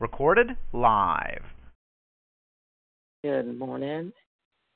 [0.00, 1.42] Recorded live.
[3.22, 4.10] Good morning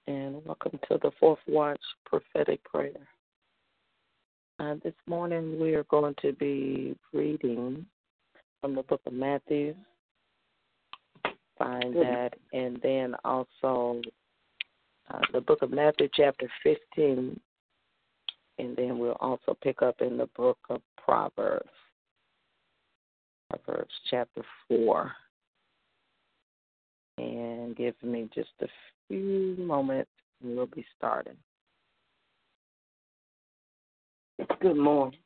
[0.06, 3.08] and welcome to the Fourth Watch Prophetic Prayer.
[4.58, 7.86] Uh, this morning we are going to be reading
[8.60, 9.74] from the book of Matthew.
[11.56, 14.02] Find that, and then also
[15.10, 17.40] uh, the book of Matthew, chapter 15,
[18.58, 21.70] and then we'll also pick up in the book of Proverbs,
[23.62, 25.12] Proverbs chapter 4.
[27.18, 28.66] And give me just a
[29.08, 30.10] few moments,
[30.42, 31.36] and we'll be starting.
[34.60, 35.18] Good morning.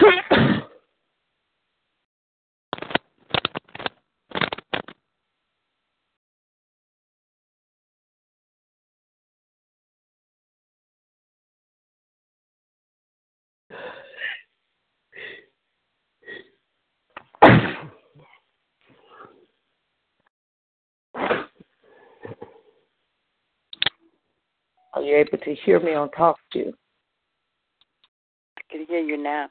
[0.00, 0.62] Are
[25.02, 26.72] you able to hear me on Talk to?
[28.58, 29.48] I can hear you now.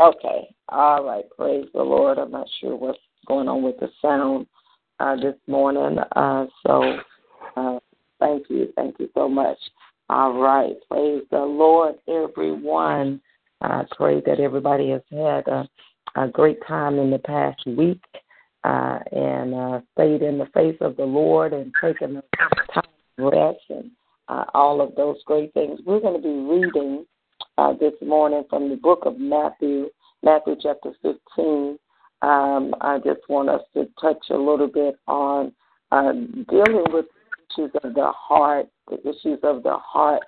[0.00, 0.54] Okay.
[0.68, 1.24] All right.
[1.36, 2.18] Praise the Lord.
[2.18, 4.46] I'm not sure what's going on with the sound
[5.00, 5.98] uh, this morning.
[6.14, 6.98] Uh, so
[7.56, 7.78] uh,
[8.20, 8.72] thank you.
[8.76, 9.58] Thank you so much.
[10.10, 10.74] All right.
[10.90, 13.20] Praise the Lord, everyone.
[13.62, 15.68] I pray that everybody has had a,
[16.14, 18.02] a great time in the past week
[18.64, 22.22] uh, and uh, stayed in the face of the Lord and taken the
[22.72, 22.82] time
[23.18, 23.90] to rest and
[24.28, 25.80] uh, all of those great things.
[25.86, 27.06] We're going to be reading
[27.58, 29.88] uh, this morning from the book of Matthew,
[30.22, 31.78] Matthew chapter 15.
[32.22, 35.52] Um, I just want us to touch a little bit on
[35.92, 37.06] uh, dealing with
[37.50, 40.22] issues of the heart, the issues of the heart.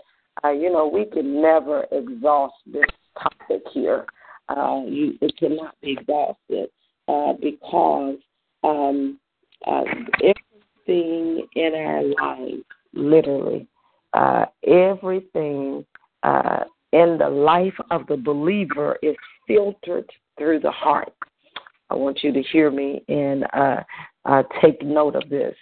[0.45, 2.85] Uh, you know, we can never exhaust this
[3.21, 4.07] topic here.
[4.49, 6.71] Uh, you, it cannot be exhausted
[7.09, 8.17] uh, because
[8.65, 9.19] um,
[9.67, 9.83] uh,
[10.23, 13.67] everything in our lives, literally,
[14.15, 15.85] uh, everything
[16.23, 20.09] uh, in the life of the believer is filtered
[20.39, 21.13] through the heart.
[21.91, 23.83] I want you to hear me and uh,
[24.25, 25.55] uh, take note of this.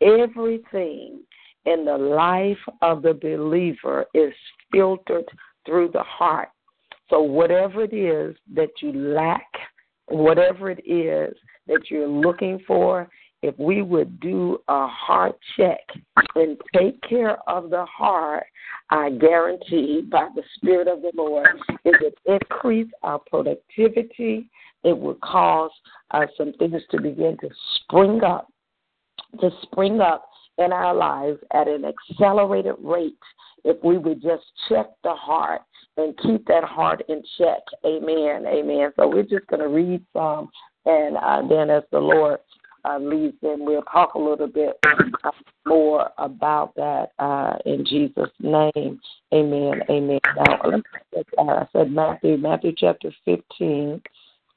[0.00, 1.20] Everything
[1.66, 4.32] in the life of the believer is
[4.72, 5.24] filtered
[5.66, 6.48] through the heart.
[7.10, 9.46] So, whatever it is that you lack,
[10.06, 11.36] whatever it is
[11.66, 13.08] that you're looking for,
[13.44, 15.80] if we would do a heart check
[16.34, 18.46] and take care of the heart,
[18.88, 21.48] I guarantee by the Spirit of the Lord,
[21.84, 24.48] it would increase our productivity.
[24.82, 25.70] It would cause
[26.12, 28.48] uh, some things to begin to spring up,
[29.42, 30.26] to spring up
[30.56, 33.12] in our lives at an accelerated rate
[33.64, 35.60] if we would just check the heart
[35.98, 37.60] and keep that heart in check.
[37.84, 38.46] Amen.
[38.46, 38.90] Amen.
[38.96, 40.48] So we're just going to read some,
[40.86, 42.38] and uh, then as the Lord
[42.84, 44.78] uh, leads in, we'll talk a little bit
[45.66, 49.00] more about that uh, in Jesus' name.
[49.32, 49.80] Amen.
[49.90, 50.20] Amen.
[50.36, 54.00] Now, uh, I said Matthew, Matthew chapter 15,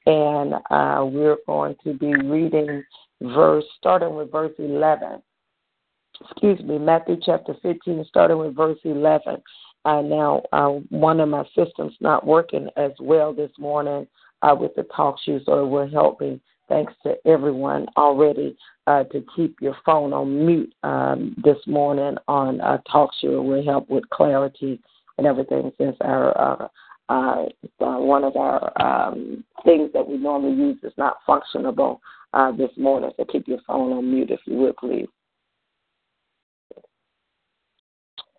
[0.06, 2.84] and uh, we're going to be reading
[3.22, 5.22] verse, starting with verse 11.
[6.20, 9.42] Excuse me, Matthew chapter 15, starting with verse 11.
[9.84, 14.06] Uh, now, uh, one of my systems not working as well this morning
[14.42, 18.56] uh, with the TalkShoes, so it will help me Thanks to everyone already
[18.86, 23.42] uh, to keep your phone on mute um, this morning on uh, TalkShoe.
[23.42, 24.80] Will help with clarity
[25.16, 26.68] and everything since our uh,
[27.08, 27.46] uh,
[27.80, 32.00] uh, one of our um, things that we normally use is not functionable
[32.34, 33.10] uh, this morning.
[33.16, 35.08] So keep your phone on mute if you would, please.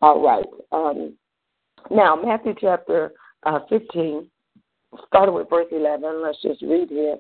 [0.01, 0.45] All right.
[0.71, 1.15] Um,
[1.89, 3.11] now, Matthew chapter
[3.43, 4.29] uh, 15,
[5.07, 6.21] starting with verse 11.
[6.21, 7.17] Let's just read here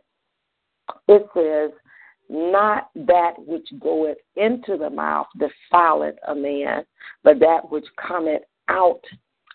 [1.07, 1.71] it says,
[2.29, 6.83] Not that which goeth into the mouth defileth a man,
[7.23, 9.01] but that which cometh out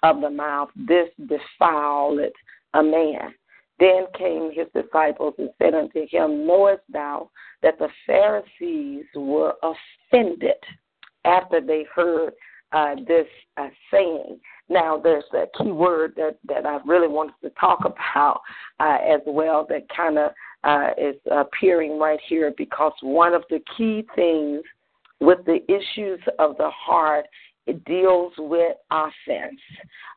[0.03, 2.33] of the mouth, this defileth
[2.75, 3.35] a man.
[3.81, 7.31] Then came his disciples and said unto him, Knowest thou
[7.63, 10.55] that the Pharisees were offended
[11.25, 12.35] after they heard
[12.73, 13.27] uh, this
[13.57, 14.39] uh, saying?
[14.69, 18.41] Now, there's a key word that, that I really wanted to talk about
[18.81, 20.33] uh, as well that kind of
[20.65, 24.63] uh, is appearing right here because one of the key things
[25.21, 27.27] with the issues of the heart
[27.67, 29.61] it deals with offense.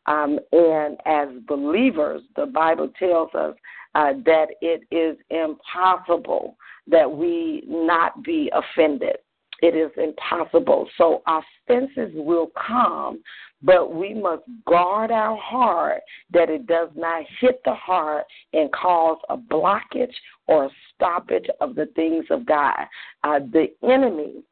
[0.05, 3.55] Um, and as believers, the Bible tells us
[3.95, 9.17] uh, that it is impossible that we not be offended.
[9.61, 10.87] It is impossible.
[10.97, 13.21] So offenses will come,
[13.63, 19.17] but we must guard our heart that it does not hit the heart and cause
[19.29, 20.13] a blockage
[20.47, 22.85] or a stoppage of the things of God.
[23.23, 24.43] Uh, the enemy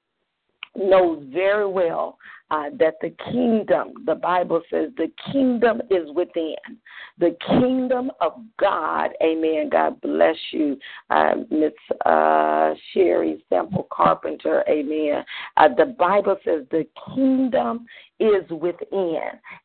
[0.75, 2.17] knows very well
[2.51, 6.55] uh, that the kingdom, the Bible says, the kingdom is within.
[7.17, 9.69] The kingdom of God, amen.
[9.71, 10.77] God bless you,
[11.09, 11.73] uh, Miss
[12.05, 15.23] uh, Sherry Semple Carpenter, amen.
[15.57, 16.85] Uh, the Bible says the
[17.15, 17.85] kingdom
[18.19, 19.19] is within.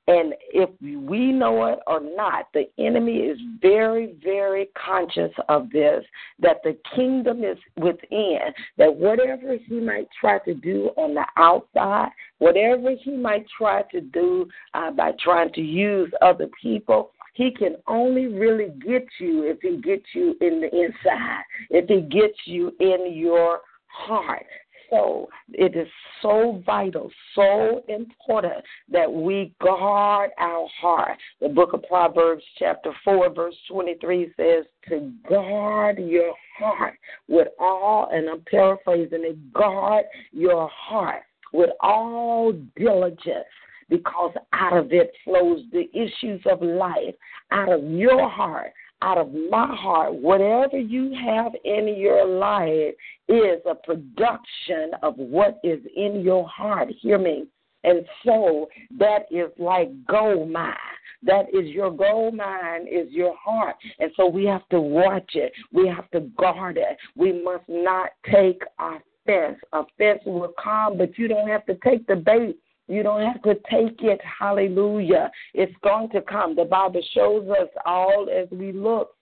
[0.08, 6.04] And if we know it or not, the enemy is very, very conscious of this
[6.40, 8.38] that the kingdom is within,
[8.76, 14.00] that whatever he might try to do on the outside, whatever he might try to
[14.00, 19.58] do uh, by trying to use other people, He can only really get you if
[19.62, 24.46] he gets you in the inside, if he gets you in your heart
[24.90, 25.88] so it is
[26.20, 31.16] so vital, so important that we guard our heart.
[31.40, 38.10] The book of Proverbs, chapter 4, verse 23 says to guard your heart with all,
[38.12, 43.46] and I'm paraphrasing it, guard your heart with all diligence
[43.88, 47.14] because out of it flows the issues of life.
[47.50, 52.94] Out of your heart out of my heart, whatever you have in your life
[53.28, 56.88] is a production of what is in your heart.
[57.00, 57.46] Hear me.
[57.84, 60.74] And so that is like gold mine.
[61.22, 63.76] That is your gold mine, is your heart.
[63.98, 65.52] And so we have to watch it.
[65.72, 66.96] We have to guard it.
[67.16, 69.58] We must not take offense.
[69.72, 72.58] Offense will come, but you don't have to take the bait
[72.90, 74.20] you don't have to take it.
[74.38, 75.30] Hallelujah.
[75.54, 76.56] It's going to come.
[76.56, 79.14] The Bible shows us all as we look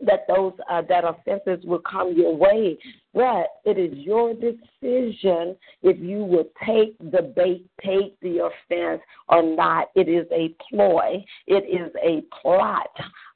[0.00, 2.78] that those uh, that offenses will come your way.
[3.14, 9.42] But it is your decision if you will take the bait, take the offense or
[9.42, 9.88] not.
[9.94, 11.24] It is a ploy.
[11.46, 12.90] It is a plot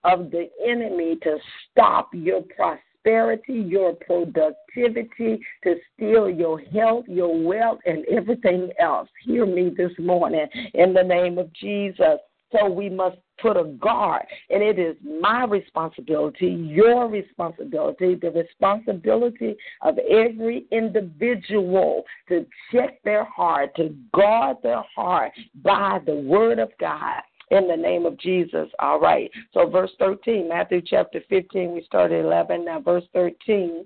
[0.05, 1.39] of the enemy to
[1.71, 9.09] stop your prosperity prosperity, your productivity, to steal your health, your wealth, and everything else.
[9.25, 12.19] Hear me this morning in the name of Jesus.
[12.53, 19.55] So we must put a guard, and it is my responsibility, your responsibility, the responsibility
[19.83, 25.31] of every individual to check their heart, to guard their heart
[25.63, 28.69] by the word of God in the name of Jesus.
[28.79, 29.31] All right.
[29.53, 32.65] So, verse 13, Matthew chapter 15, we started 11.
[32.65, 33.85] Now, verse 13.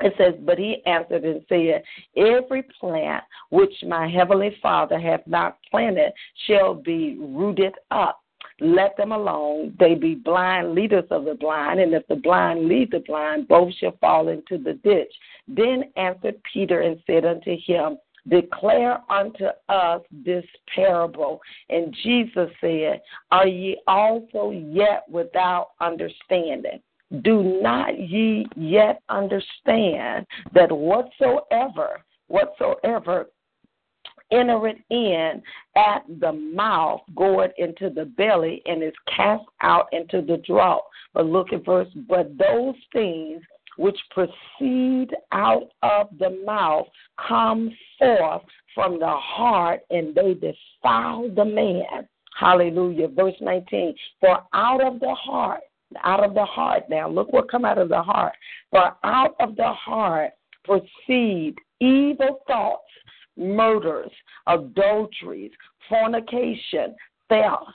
[0.00, 1.82] It says, But he answered and said,
[2.16, 6.12] Every plant which my heavenly Father hath not planted
[6.46, 8.18] shall be rooted up.
[8.60, 9.76] Let them alone.
[9.78, 13.72] They be blind leaders of the blind, and if the blind lead the blind, both
[13.74, 15.12] shall fall into the ditch.
[15.48, 17.98] Then answered Peter and said unto him,
[18.28, 21.40] Declare unto us this parable.
[21.70, 23.00] And Jesus said,
[23.30, 26.80] Are ye also yet without understanding?
[27.22, 33.26] Do not ye yet understand that whatsoever, whatsoever
[34.30, 35.42] entereth in
[35.76, 40.80] at the mouth, goeth into the belly, and is cast out into the draught.
[41.12, 43.42] But look at verse, but those things
[43.76, 46.86] which proceed out of the mouth
[47.28, 48.42] come forth
[48.74, 52.08] from the heart and they defile the man.
[52.38, 53.08] Hallelujah.
[53.08, 53.94] Verse 19.
[54.20, 55.60] For out of the heart,
[56.02, 58.32] out of the heart, now look what come out of the heart.
[58.70, 60.32] For out of the heart
[60.64, 62.82] proceed evil thoughts,
[63.36, 64.10] murders,
[64.46, 65.50] adulteries,
[65.88, 66.94] fornication,
[67.28, 67.74] thefts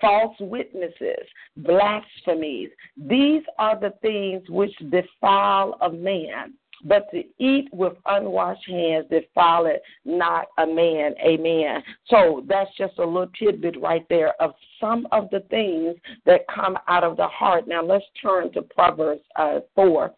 [0.00, 1.26] false witnesses,
[1.56, 2.70] blasphemies.
[2.96, 6.54] These are the things which defile a man.
[6.84, 11.14] But to eat with unwashed hands defileth not a man.
[11.24, 11.82] Amen.
[12.08, 16.76] So that's just a little tidbit right there of some of the things that come
[16.86, 17.66] out of the heart.
[17.66, 20.12] Now let's turn to Proverbs uh, 4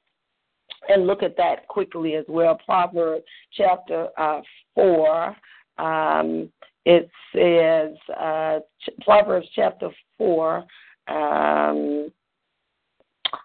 [0.89, 2.59] and look at that quickly as well.
[2.65, 3.25] Proverbs
[3.57, 4.41] chapter uh,
[4.75, 5.37] 4.
[5.79, 6.51] Um,
[6.89, 8.61] it says, uh,
[9.03, 10.65] Proverbs chapter 4,
[11.09, 12.11] um,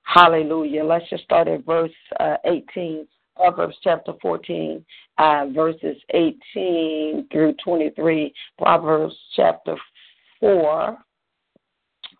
[0.05, 0.85] hallelujah.
[0.85, 3.05] Let's just start at verse uh, 18.
[3.35, 4.85] Proverbs chapter 14,
[5.17, 8.33] uh, verses 18 through 23.
[8.57, 9.75] Proverbs chapter
[10.39, 10.97] 4,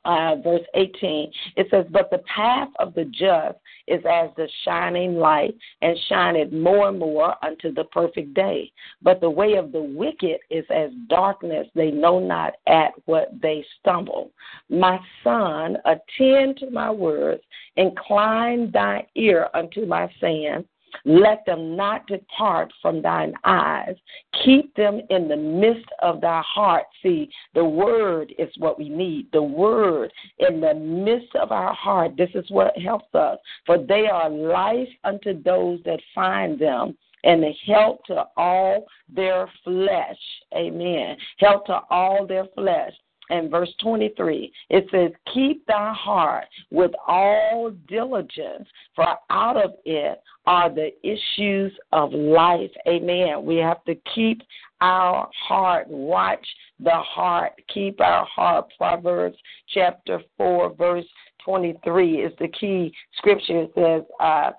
[0.05, 3.57] uh, verse 18, it says, But the path of the just
[3.87, 8.71] is as the shining light, and shineth more and more unto the perfect day.
[9.01, 13.65] But the way of the wicked is as darkness, they know not at what they
[13.79, 14.31] stumble.
[14.69, 17.41] My son, attend to my words,
[17.75, 20.65] incline thy ear unto my saying
[21.05, 23.95] let them not depart from thine eyes.
[24.43, 26.85] Keep them in the midst of thy heart.
[27.01, 29.27] See, the word is what we need.
[29.31, 32.17] The word in the midst of our heart.
[32.17, 33.37] This is what helps us.
[33.65, 39.49] For they are life unto those that find them and the help to all their
[39.63, 40.17] flesh.
[40.55, 41.15] Amen.
[41.37, 42.93] Help to all their flesh
[43.29, 50.21] and verse 23, it says, Keep thy heart with all diligence, for out of it
[50.45, 52.71] are the issues of life.
[52.87, 53.45] Amen.
[53.45, 54.41] We have to keep
[54.81, 56.45] our heart, watch
[56.79, 58.65] the heart, keep our heart.
[58.77, 59.37] Proverbs
[59.73, 61.05] chapter 4, verse
[61.45, 63.63] 23 is the key scripture.
[63.63, 64.51] It says, uh,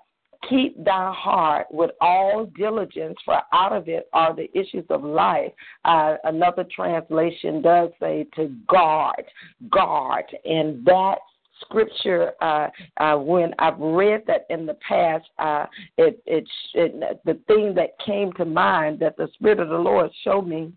[0.49, 5.51] Keep thy heart with all diligence, for out of it are the issues of life.
[5.85, 9.23] Uh, another translation does say to guard,
[9.71, 11.17] guard, and that
[11.61, 15.65] scripture uh, uh, when I've read that in the past, uh,
[15.97, 20.11] it, it, it the thing that came to mind that the Spirit of the Lord
[20.23, 20.73] showed me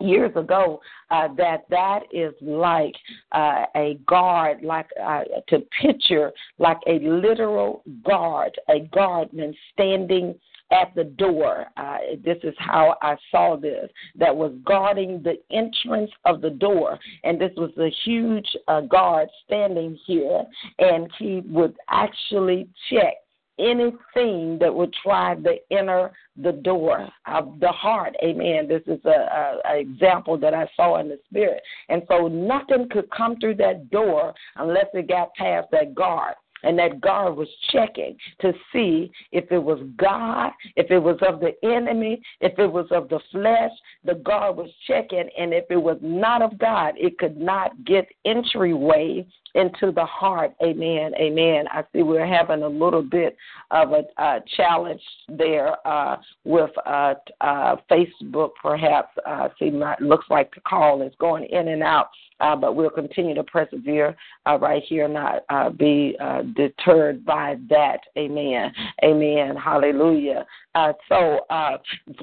[0.00, 0.80] years ago
[1.10, 2.94] uh, that that is like
[3.32, 10.34] uh, a guard, like uh, to picture like a literal guard, a guardman standing
[10.72, 11.66] at the door.
[11.76, 16.98] Uh, this is how I saw this that was guarding the entrance of the door.
[17.24, 20.44] And this was a huge uh, guard standing here,
[20.78, 23.14] and he would actually check
[23.58, 28.14] anything that would try to enter the door of the heart.
[28.22, 28.66] Amen.
[28.68, 31.62] This is a, a, a, example that I saw in the spirit.
[31.88, 36.78] And so nothing could come through that door unless it got past that guard and
[36.78, 41.52] that guard was checking to see if it was God, if it was of the
[41.68, 43.70] enemy, if it was of the flesh.
[44.04, 48.06] The guard was checking, and if it was not of God, it could not get
[48.24, 50.54] entryway into the heart.
[50.62, 51.12] Amen.
[51.16, 51.66] Amen.
[51.70, 53.36] I see we're having a little bit
[53.70, 59.16] of a, a challenge there uh, with uh, uh, Facebook, perhaps.
[59.26, 62.08] Uh, see, my, looks like the call is going in and out,
[62.40, 67.56] uh, but we'll continue to persevere uh, right here, not uh, be uh, deterred by
[67.68, 67.98] that.
[68.16, 68.72] Amen.
[69.04, 69.56] Amen.
[69.56, 70.44] Hallelujah.
[70.74, 71.78] Uh, so, uh,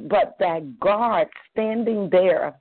[0.09, 2.59] but that guard standing there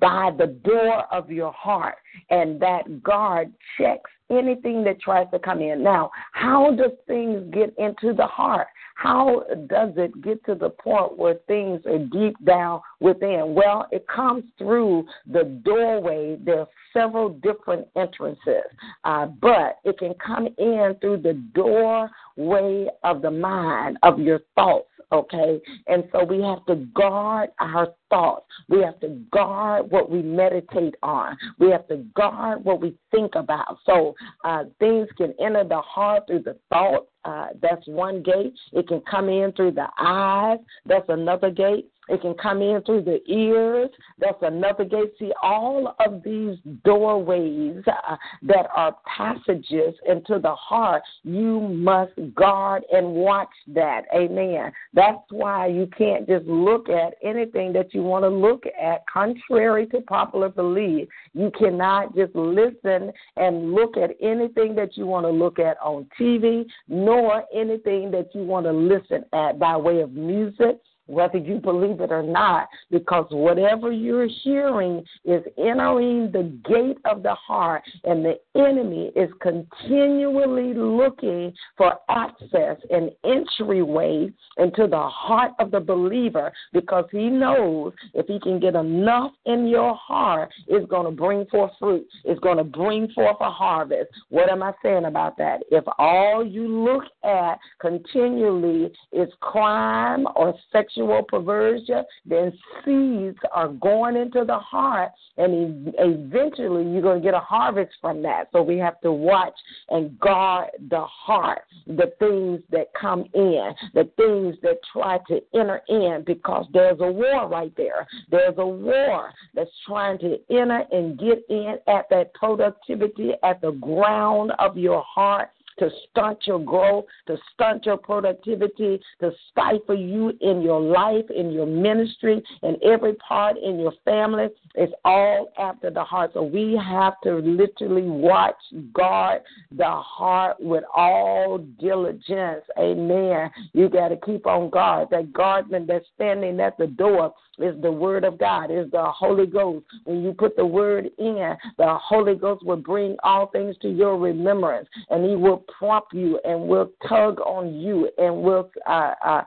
[0.00, 1.96] by the door of your heart,
[2.30, 5.82] and that guard checks anything that tries to come in.
[5.82, 8.68] Now, how does things get into the heart?
[8.94, 13.54] How does it get to the point where things are deep down within?
[13.54, 16.36] Well, it comes through the doorway.
[16.44, 18.64] There are several different entrances,
[19.04, 24.86] uh, but it can come in through the doorway of the mind, of your thoughts
[25.12, 25.60] okay?
[25.86, 28.46] And so we have to guard our thoughts.
[28.68, 31.36] We have to guard what we meditate on.
[31.58, 33.78] We have to guard what we think about.
[33.84, 34.11] So
[34.44, 37.06] uh, things can enter the heart through the thought.
[37.24, 38.54] Uh, that's one gate.
[38.72, 40.58] It can come in through the eyes.
[40.86, 41.88] That's another gate.
[42.08, 43.90] It can come in through the ears.
[44.18, 45.12] That's another gate.
[45.18, 52.82] See, all of these doorways uh, that are passages into the heart, you must guard
[52.92, 54.02] and watch that.
[54.14, 54.72] Amen.
[54.92, 59.86] That's why you can't just look at anything that you want to look at, contrary
[59.88, 61.08] to popular belief.
[61.34, 66.08] You cannot just listen and look at anything that you want to look at on
[66.20, 67.11] TV, nor
[67.54, 70.78] anything that you want to listen at by way of music
[71.12, 77.22] whether you believe it or not, because whatever you're hearing is entering the gate of
[77.22, 85.52] the heart, and the enemy is continually looking for access and entryway into the heart
[85.58, 90.88] of the believer because he knows if he can get enough in your heart, it's
[90.88, 94.10] going to bring forth fruit, it's going to bring forth a harvest.
[94.30, 95.60] What am I saying about that?
[95.70, 102.52] If all you look at continually is crime or sexual sexual perversion, then
[102.84, 108.22] seeds are going into the heart, and eventually you're going to get a harvest from
[108.22, 108.48] that.
[108.52, 109.54] So we have to watch
[109.88, 115.82] and guard the heart, the things that come in, the things that try to enter
[115.88, 118.06] in, because there's a war right there.
[118.30, 123.72] There's a war that's trying to enter and get in at that productivity, at the
[123.72, 130.32] ground of your heart to stunt your growth, to stunt your productivity, to stifle you
[130.40, 134.48] in your life, in your ministry, in every part in your family.
[134.74, 136.32] It's all after the heart.
[136.34, 138.56] So we have to literally watch,
[138.92, 142.64] guard the heart with all diligence.
[142.78, 143.50] Amen.
[143.72, 145.08] You got to keep on guard.
[145.10, 149.46] That guardman that's standing at the door is the word of God, is the Holy
[149.46, 149.84] Ghost.
[150.04, 154.18] When you put the word in, the Holy Ghost will bring all things to your
[154.18, 159.42] remembrance, and He will prompt you and will tug on you and will uh, uh,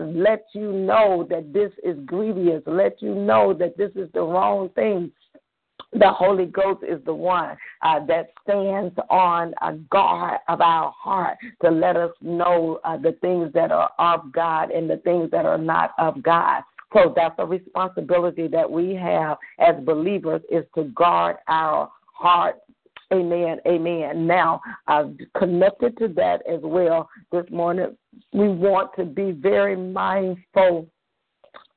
[0.00, 4.70] let you know that this is grievous, let you know that this is the wrong
[4.70, 5.10] thing
[5.92, 11.36] the Holy Ghost is the one uh, that stands on a guard of our heart
[11.62, 15.44] to let us know uh, the things that are of God and the things that
[15.44, 16.62] are not of God.
[16.92, 22.56] So that's a responsibility that we have as believers is to guard our heart.
[23.12, 23.58] Amen.
[23.66, 24.26] Amen.
[24.26, 25.04] Now, uh,
[25.36, 27.96] connected to that as well, this morning,
[28.32, 30.86] we want to be very mindful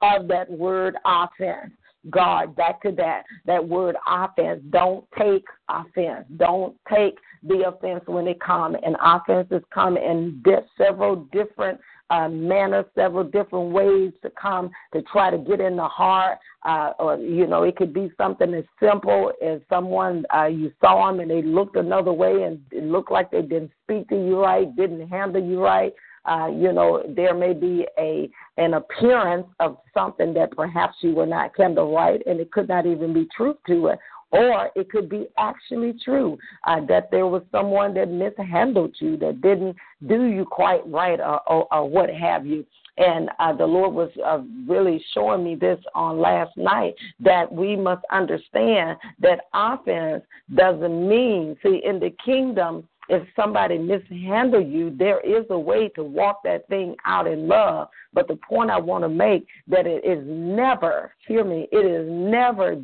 [0.01, 1.71] of that word offense.
[2.10, 4.62] God, back to that, that word offense.
[4.69, 6.25] Don't take offense.
[6.38, 8.78] Don't take the offense when it comes.
[8.86, 10.43] And offenses come in
[10.78, 15.87] several different uh, manners, several different ways to come to try to get in the
[15.87, 16.37] heart.
[16.63, 21.07] Uh, or, you know, it could be something as simple as someone, uh, you saw
[21.07, 24.41] them and they looked another way and it looked like they didn't speak to you
[24.41, 25.93] right, didn't handle you right.
[26.25, 31.25] Uh, you know, there may be a an appearance of something that perhaps you were
[31.25, 33.99] not handled right, and it could not even be truth to it,
[34.31, 39.41] or it could be actually true uh, that there was someone that mishandled you, that
[39.41, 39.75] didn't
[40.07, 42.65] do you quite right, or, or, or what have you.
[42.97, 47.75] And uh, the Lord was uh, really showing me this on last night that we
[47.75, 55.19] must understand that offense doesn't mean, see, in the kingdom, if somebody mishandle you, there
[55.19, 57.89] is a way to walk that thing out in love.
[58.13, 62.07] But the point I want to make that it is never, hear me, it is
[62.09, 62.75] never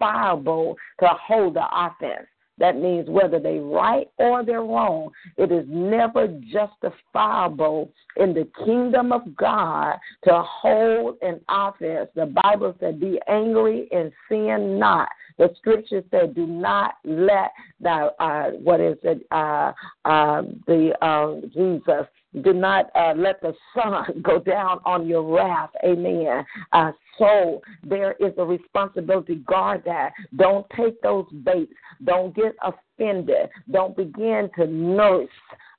[0.00, 2.26] justifiable to hold the offense.
[2.58, 9.12] That means whether they're right or they're wrong, it is never justifiable in the kingdom
[9.12, 12.10] of God to hold an offense.
[12.14, 15.08] The Bible said, "Be angry and sin not."
[15.38, 19.26] The scripture said, "Do not let the uh, what is it?
[19.30, 19.72] Uh,
[20.04, 22.06] uh, the uh, Jesus."
[22.42, 25.70] Do not uh, let the sun go down on your wrath.
[25.84, 26.44] Amen.
[26.72, 29.36] Uh, so there is a responsibility.
[29.36, 30.12] Guard that.
[30.36, 31.72] Don't take those baits.
[32.04, 33.50] Don't get offended.
[33.70, 35.28] Don't begin to nurse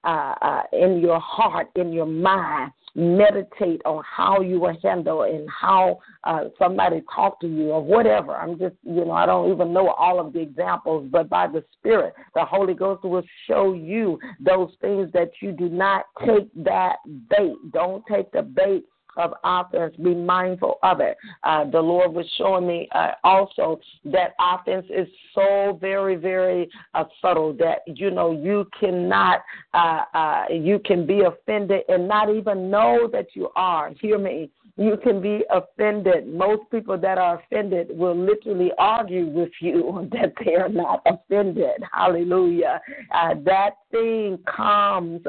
[0.04, 5.48] uh, uh, in your heart, in your mind, meditate on how you will handle and
[5.50, 8.36] how uh, somebody talked to you or whatever.
[8.36, 11.64] I'm just, you know, I don't even know all of the examples, but by the
[11.80, 16.98] Spirit, the Holy Ghost will show you those things that you do not take that
[17.30, 17.56] bait.
[17.72, 18.86] Don't take the bait
[19.17, 19.95] of offense.
[19.97, 21.17] Be mindful of it.
[21.43, 27.06] Uh, the Lord was showing me uh, also that offense is so very, very uh,
[27.21, 29.41] subtle that you know you cannot,
[29.74, 33.91] uh, uh, you can be offended and not even know that you are.
[34.02, 36.28] Hear me you can be offended.
[36.28, 41.84] Most people that are offended will literally argue with you that they are not offended.
[41.94, 42.82] Hallelujah.
[43.14, 45.22] Uh, that thing comes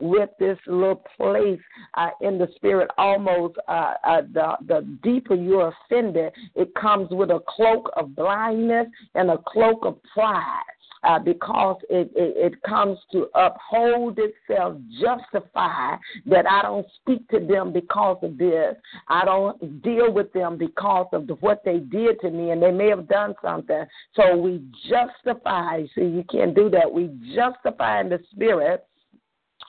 [0.00, 1.60] with this little place
[1.94, 2.90] uh, in the spirit.
[2.98, 8.86] Almost uh, uh the the deeper you're offended, it comes with a cloak of blindness
[9.14, 10.62] and a cloak of pride
[11.02, 17.40] uh, because it, it, it comes to uphold itself, justify that I don't speak to
[17.40, 18.74] them because of this.
[19.08, 22.72] I don't deal with them because of the, what they did to me, and they
[22.72, 23.84] may have done something.
[24.14, 25.84] So we justify.
[25.94, 26.90] See, you can't do that.
[26.90, 28.86] We justify in the spirit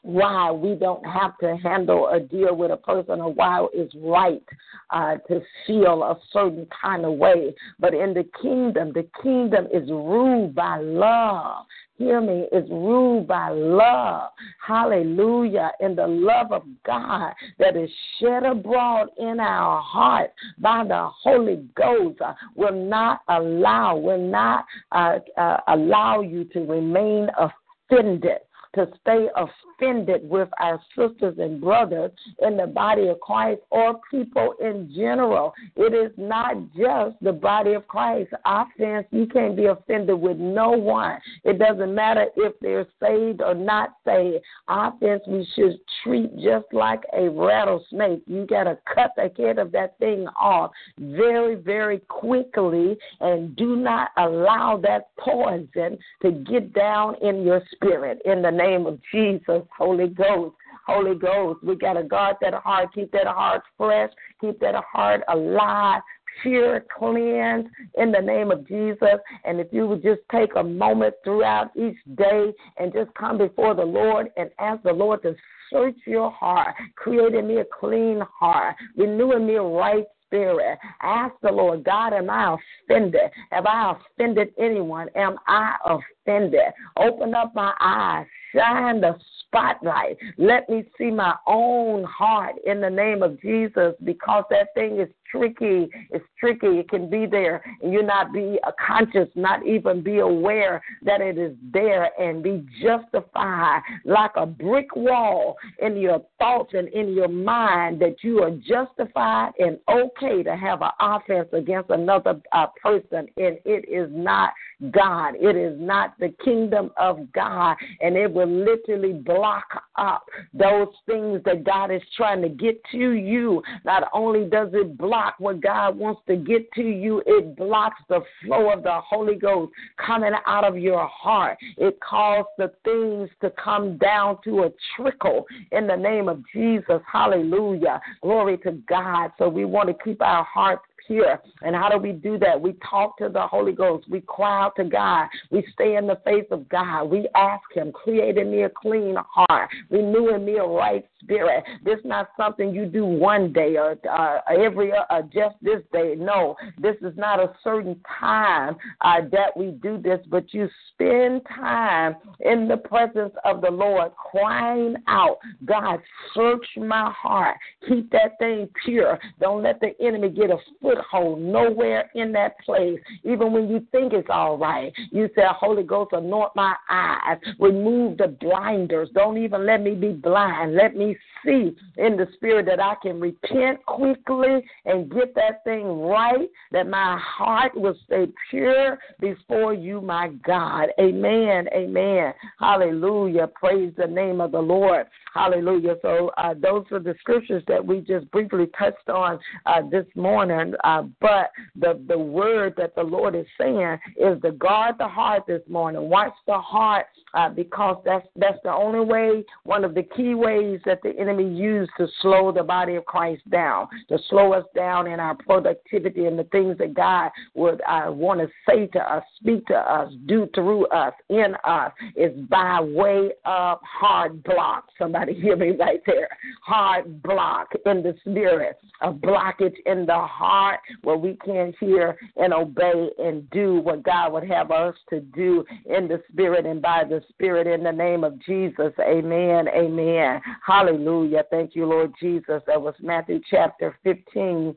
[0.04, 4.44] why we don't have to handle or deal with a person or why it's right
[4.90, 7.54] uh, to feel a certain kind of way.
[7.80, 11.66] But in the kingdom, the kingdom is ruled by love.
[11.98, 14.32] Hear me, is ruled by love.
[14.66, 15.72] Hallelujah.
[15.82, 21.64] In the love of God that is shed abroad in our heart by the Holy
[21.76, 28.40] Ghost uh, will not allow, will not uh, uh, allow you to remain offended
[28.76, 34.54] to stay offended with our sisters and brothers in the body of Christ or people
[34.62, 35.54] in general.
[35.76, 38.32] It is not just the body of Christ.
[38.46, 41.20] Offense, you can't be offended with no one.
[41.44, 44.44] It doesn't matter if they're saved or not saved.
[44.68, 48.24] Offense, we should treat just like a rattlesnake.
[48.26, 53.76] You got to cut the head of that thing off very, very quickly and do
[53.76, 58.22] not allow that poison to get down in your spirit.
[58.26, 60.56] In the name of Jesus, Holy Ghost.
[60.88, 65.22] Holy Ghost, we got to guard that heart, keep that heart fresh, keep that heart
[65.30, 66.02] alive,
[66.42, 69.20] pure, cleansed in the name of Jesus.
[69.46, 73.76] And if you would just take a moment throughout each day and just come before
[73.76, 75.36] the Lord and ask the Lord to
[75.72, 80.80] search your heart, creating me a clean heart, renewing me a right spirit.
[81.02, 82.56] Ask the Lord, God, am I
[82.88, 83.30] offended?
[83.52, 85.10] Have I offended anyone?
[85.16, 86.62] Am I offended?
[86.98, 90.18] Open up my eyes, shine the spotlight.
[90.38, 95.10] Let me see my own heart in the name of Jesus because that thing is
[95.32, 95.90] tricky.
[96.10, 96.80] It's tricky.
[96.80, 101.38] It can be there and you not be conscious, not even be aware that it
[101.38, 107.28] is there and be justified like a brick wall in your thoughts and in your
[107.28, 113.28] mind that you are justified and okay to have an offense against another uh, person
[113.38, 114.52] and it is not
[114.92, 115.36] God.
[115.40, 119.66] It is not the kingdom of God and it will literally block
[119.98, 123.62] up those things that God is trying to get to you.
[123.86, 127.22] Not only does it block block what God wants to get to you.
[127.26, 129.72] It blocks the flow of the Holy Ghost
[130.04, 131.58] coming out of your heart.
[131.78, 137.02] It causes the things to come down to a trickle in the name of Jesus.
[137.12, 138.02] Hallelujah.
[138.22, 139.32] Glory to God.
[139.38, 141.42] So we want to keep our hearts pure.
[141.62, 142.60] And how do we do that?
[142.60, 144.10] We talk to the Holy Ghost.
[144.10, 145.28] We cry out to God.
[145.50, 147.06] We stay in the face of God.
[147.06, 151.64] We ask Him, create in me a clean heart, renew in me a right spirit.
[151.84, 156.16] This is not something you do one day or uh, every uh, just this day.
[156.18, 161.42] No, this is not a certain time uh, that we do this, but you spend
[161.48, 166.00] time in the presence of the Lord, crying out, God,
[166.34, 167.58] search my heart.
[167.88, 169.20] Keep that thing pure.
[169.40, 170.58] Don't let the enemy get a
[170.92, 173.00] foothold nowhere in that place.
[173.24, 178.18] Even when you think it's all right, you say, Holy Ghost, anoint my eyes, remove
[178.18, 179.10] the blinders.
[179.14, 180.76] Don't even let me be blind.
[180.76, 186.02] Let me see in the spirit that I can repent quickly and get that thing
[186.02, 190.90] right, that my heart will stay pure before you, my God.
[191.00, 191.68] Amen.
[191.74, 192.34] Amen.
[192.60, 193.48] Hallelujah.
[193.48, 195.08] Praise the name of the Lord.
[195.34, 195.96] Hallelujah.
[196.02, 200.74] So uh, those are the scriptures that we just briefly touched on uh, this morning.
[200.84, 205.44] Uh, but the the word that the Lord is saying is to guard the heart
[205.48, 206.10] this morning.
[206.10, 209.44] Watch the heart uh, because that's that's the only way.
[209.64, 213.48] One of the key ways that the enemy used to slow the body of Christ
[213.50, 218.12] down, to slow us down in our productivity and the things that God would uh,
[218.12, 222.80] want to say to us, speak to us, do through us, in us, is by
[222.82, 224.86] way of hard block.
[224.98, 226.30] Somebody hear me right there.
[226.64, 230.71] Hard block in the spirit, a blockage in the heart
[231.04, 235.66] where we can't hear and obey and do what God would have us to do
[235.86, 238.94] in the spirit and by the spirit in the name of Jesus.
[239.00, 239.68] Amen.
[239.68, 240.42] Amen.
[240.66, 241.44] Hallelujah.
[241.50, 242.62] Thank you, Lord Jesus.
[242.68, 244.76] That was Matthew chapter 15.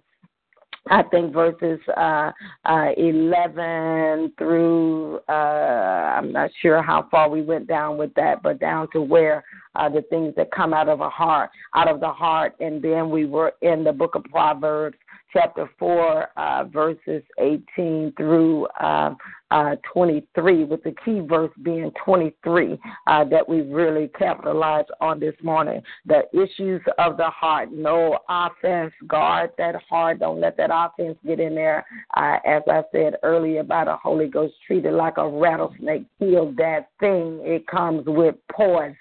[0.90, 2.30] I think verses uh,
[2.66, 8.60] uh, 11 through, uh, I'm not sure how far we went down with that, but
[8.60, 9.44] down to where
[9.76, 12.54] uh, the things that come out of a heart, out of the heart.
[12.60, 14.98] And then we were in the book of Proverbs,
[15.34, 19.14] chapter 4, uh, verses 18 through uh,
[19.50, 25.34] uh, 23, with the key verse being 23 uh, that we really capitalized on this
[25.42, 25.80] morning.
[26.06, 27.70] The issues of the heart.
[27.72, 28.92] No offense.
[29.06, 30.20] Guard that heart.
[30.20, 31.84] Don't let that offense get in there.
[32.16, 36.04] Uh, as I said earlier about a Holy Ghost, treat it like a rattlesnake.
[36.18, 37.40] Kill that thing.
[37.42, 38.94] It comes with poison.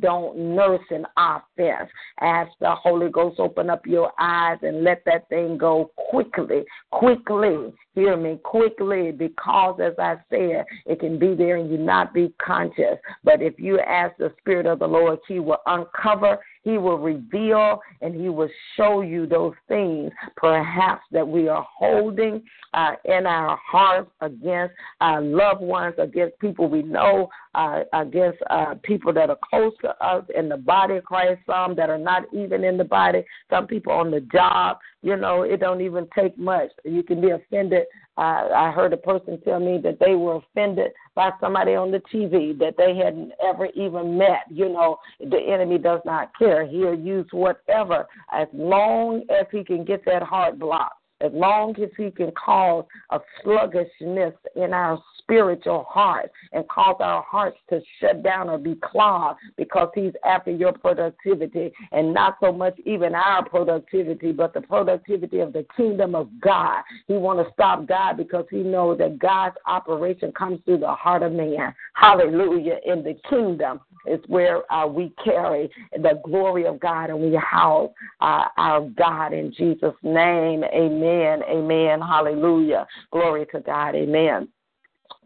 [0.00, 1.90] Don't nurse an offense.
[2.20, 7.72] Ask the Holy Ghost open up your eyes and let that thing go quickly, quickly.
[7.94, 12.34] Hear me quickly because, as I said, it can be there and you not be
[12.44, 12.98] conscious.
[13.22, 17.80] But if you ask the Spirit of the Lord, He will uncover he will reveal
[18.00, 23.58] and He will show you those things, perhaps that we are holding uh, in our
[23.64, 29.38] hearts against our loved ones, against people we know, uh, against uh, people that are
[29.48, 32.84] close to us in the body of Christ, some that are not even in the
[32.84, 34.78] body, some people on the job.
[35.02, 36.70] You know, it don't even take much.
[36.84, 37.84] You can be offended.
[38.16, 42.00] Uh, I heard a person tell me that they were offended by somebody on the
[42.12, 44.44] TV that they hadn't ever even met.
[44.50, 46.30] You know, the enemy does not
[46.62, 51.90] He'll use whatever as long as he can get that heart blocked as long as
[51.96, 58.22] he can cause a sluggishness in our spiritual heart and cause our hearts to shut
[58.22, 63.48] down or be clogged because he's after your productivity and not so much even our
[63.48, 66.82] productivity, but the productivity of the kingdom of God.
[67.08, 71.22] He want to stop God because he knows that God's operation comes through the heart
[71.22, 71.74] of man.
[71.94, 72.78] Hallelujah.
[72.84, 77.90] In the kingdom is where uh, we carry the glory of God and we house
[78.20, 80.64] uh, our God in Jesus' name.
[80.64, 81.13] Amen.
[81.22, 82.00] Amen.
[82.00, 82.86] Hallelujah.
[83.10, 83.94] Glory to God.
[83.94, 84.48] Amen.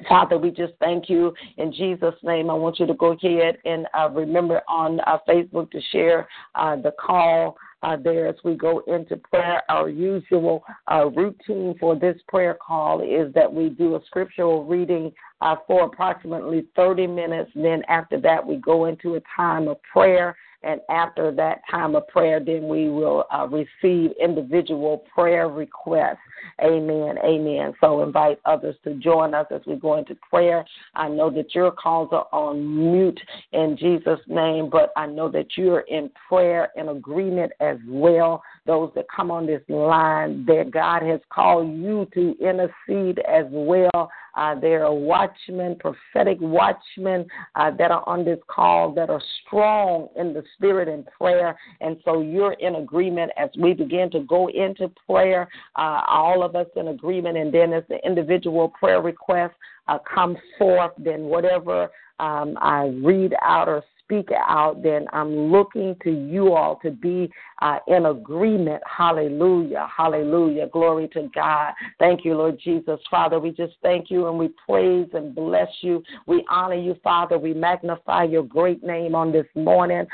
[0.09, 2.51] Father, we just thank you in Jesus' name.
[2.51, 6.77] I want you to go ahead and uh, remember on uh, Facebook to share uh,
[6.77, 9.63] the call uh, there as we go into prayer.
[9.69, 15.13] Our usual uh, routine for this prayer call is that we do a scriptural reading
[15.41, 17.51] uh, for approximately 30 minutes.
[17.55, 22.09] Then after that, we go into a time of prayer and after that time of
[22.09, 26.19] prayer, then we will uh, receive individual prayer requests.
[26.61, 27.17] Amen.
[27.25, 27.75] Amen.
[27.81, 30.65] So invite others to join us as we go into prayer.
[30.95, 33.21] I know that your calls are on mute
[33.53, 38.93] in Jesus' name, but I know that you're in prayer and agreement as well those
[38.95, 44.11] that come on this line, that God has called you to intercede as well.
[44.37, 47.27] Uh, there are watchmen, prophetic watchmen
[47.57, 51.59] uh, that are on this call that are strong in the spirit and prayer.
[51.81, 56.55] And so you're in agreement as we begin to go into prayer, uh, all of
[56.55, 57.39] us in agreement.
[57.39, 59.57] And then as the individual prayer requests
[59.89, 61.89] uh, come forth, then whatever
[62.21, 67.31] um, I read out or speak out, then I'm looking to you all to be
[67.61, 68.83] uh, in agreement.
[68.87, 69.87] Hallelujah.
[69.95, 70.69] Hallelujah.
[70.69, 71.75] Glory to God.
[71.99, 72.99] Thank you, Lord Jesus.
[73.11, 76.03] Father, we just thank you and we praise and bless you.
[76.27, 77.39] We honor you, Father.
[77.39, 80.07] We magnify your great name on this morning.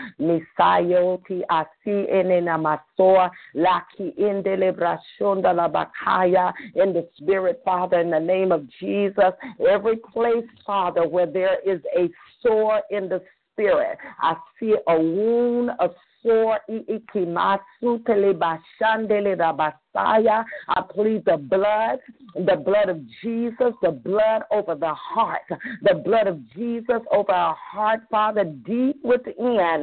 [5.69, 9.33] Bakaya in the spirit, Father, in the name of Jesus.
[9.69, 12.09] Every place, Father, where there is a
[12.43, 13.23] sore in the
[13.55, 13.99] spirit.
[14.21, 15.91] I see a wound of.
[19.97, 21.99] I plead the blood,
[22.35, 25.43] the blood of Jesus, the blood over the heart,
[25.83, 29.83] the blood of Jesus over our heart, Father, deep within.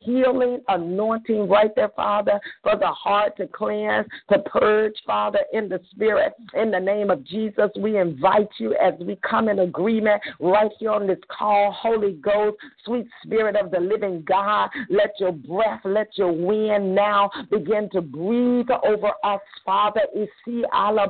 [0.00, 5.80] Healing, anointing right there, Father, for the heart to cleanse, to purge, Father, in the
[5.90, 6.32] spirit.
[6.54, 10.92] In the name of Jesus, we invite you as we come in agreement right here
[10.92, 14.68] on this call, Holy Ghost, sweet Spirit of the living God.
[14.88, 20.02] Let your breath, let your wind now begin to breathe over us, Father.
[20.14, 21.08] Isi ala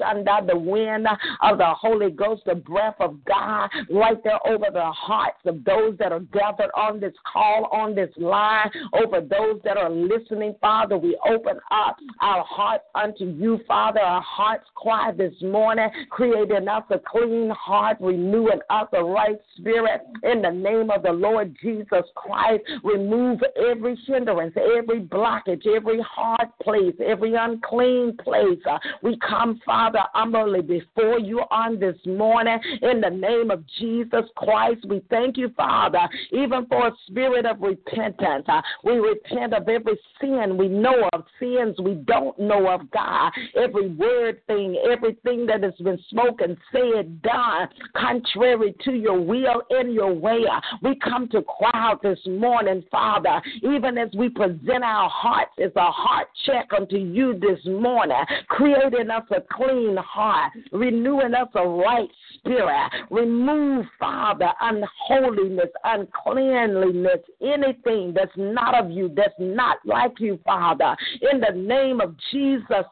[0.00, 1.06] shanda, the wind
[1.42, 5.96] of the Holy Ghost, the breath of God, right there over the hearts of those
[5.98, 10.96] that are gathered on this call, on this line, over those that are listening, Father.
[10.98, 14.00] We open up our hearts unto you, Father.
[14.00, 20.02] Our hearts cry this morning, creating us a clean heart, renewing us a right spirit
[20.24, 22.64] in the name of the Lord Jesus Christ.
[22.82, 28.58] Remove every hindrance, every blockage, every hard place, every unclean place.
[28.68, 34.24] Uh, we come, Father, humbly before you on this morning in the name of Jesus
[34.36, 34.84] Christ.
[34.88, 38.46] We thank you, Father, even for a spirit of repentance.
[38.48, 43.30] Uh, we repent of every sin we know of, sins we don't know of, God.
[43.56, 49.92] Every word thing, everything that has been spoken, said, done, contrary to your will in
[49.92, 50.44] your way.
[50.50, 55.52] Uh, we come to cry out this morning, Father, even as we present our hearts
[55.62, 58.16] as a heart check unto you this morning,
[58.48, 62.90] creating us a clean heart, renewing us a right spirit.
[63.10, 70.96] Remove, Father, unholiness, uncleanliness, anything that's not of you, that's not like you, Father.
[71.32, 72.84] In the name of Jesus,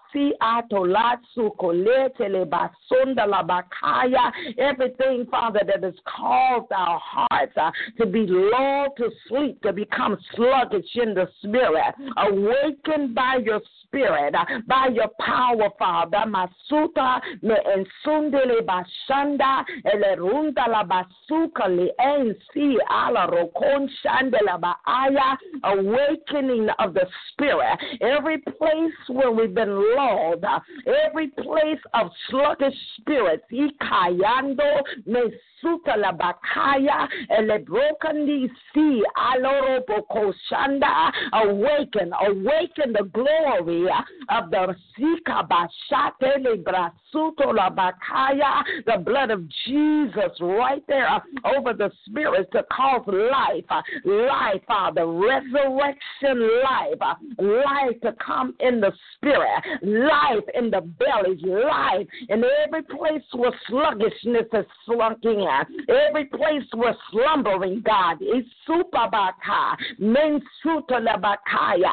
[4.59, 10.17] everything, Father, that has caused our hearts uh, to be lulled to sleep, to become
[10.35, 11.95] sluggish in the spirit.
[12.17, 16.25] Awakened by your spirit, uh, by your power, Father.
[16.27, 25.37] Masuta me ensundele bashanda ele runda la basuka li ensi ala rokon shandela baaya.
[25.65, 27.79] Awakening of the spirit.
[28.01, 30.61] Every place where we've been lulled, uh,
[31.07, 35.21] every place of sluggish spirits, ikayando me
[35.63, 39.81] suka la bakaya ele broken see aloro
[40.51, 41.13] shanda.
[41.33, 43.87] Awaken awaken the glory
[44.29, 48.63] of the sika bashate le brasuto la bakaya.
[48.87, 53.65] The blood of Jesus right there over the spirits to cause life
[54.05, 59.49] life uh, the resurrection life life to come in the spirit
[59.83, 65.25] life in the bellies life in every place where sluggishness is slunk
[65.89, 71.93] in Every place we're slumbering, God, is supabaka, mensutalabakaya,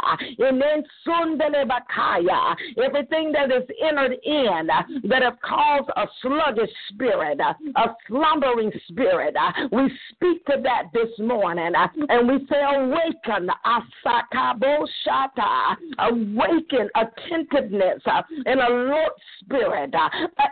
[1.68, 2.56] bakaya.
[2.84, 8.72] Everything that is entered in uh, that have caused a sluggish spirit, uh, a slumbering
[8.88, 11.74] spirit, uh, we speak to that this morning
[12.10, 18.02] and we say, Awaken, asakabo shata, awaken attentiveness
[18.46, 19.94] and alert spirit.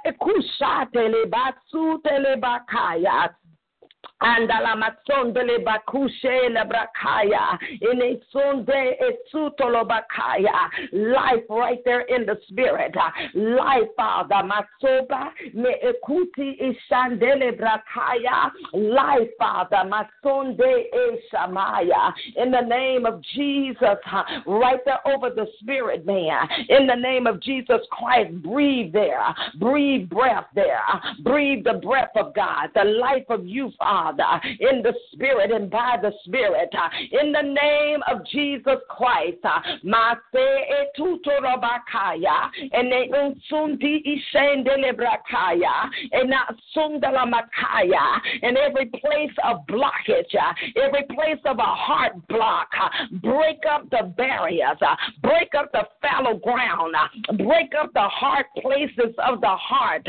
[0.06, 1.08] Ekushate
[2.98, 3.47] lebatsu
[4.22, 4.38] telebakaya.
[4.38, 7.58] Andala matsondele bakushe la brakaya.
[7.82, 10.70] In a sonde etutolo bakaya.
[10.92, 12.96] Life right there in the spirit.
[13.34, 14.44] Life, Father.
[14.44, 18.52] Masoba me ekuti ishandele brakaya.
[18.74, 19.84] Life, Father.
[19.86, 22.14] Masonde eshamaya.
[22.38, 23.98] In the name of Jesus.
[24.46, 26.48] Right there over the spirit, man.
[26.70, 29.22] In the name of Jesus Christ, breathe there.
[29.60, 30.82] Breathe breath there.
[31.24, 32.70] Breathe the breath of God.
[32.74, 34.07] The life of you, Father
[34.60, 36.70] In the Spirit and by the Spirit.
[36.74, 36.90] Uh,
[37.22, 39.38] in the name of Jesus Christ.
[39.44, 39.60] Uh,
[47.38, 48.20] Brakaya.
[48.42, 52.70] And every place of blockage, uh, every place of a heart block,
[53.22, 54.78] break up the barriers,
[55.22, 56.96] break up the fallow ground,
[57.38, 60.08] break up the hard places of the heart.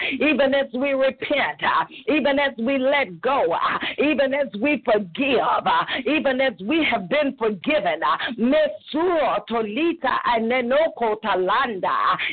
[0.12, 5.38] Even as we repent, uh, even as we let go, uh, even as we forgive,
[5.66, 8.00] uh, even as we have been forgiven.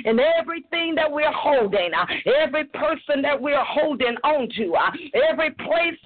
[0.06, 1.92] And everything that we're holding,
[2.42, 4.76] every person that we're holding on to,
[5.30, 5.98] every place,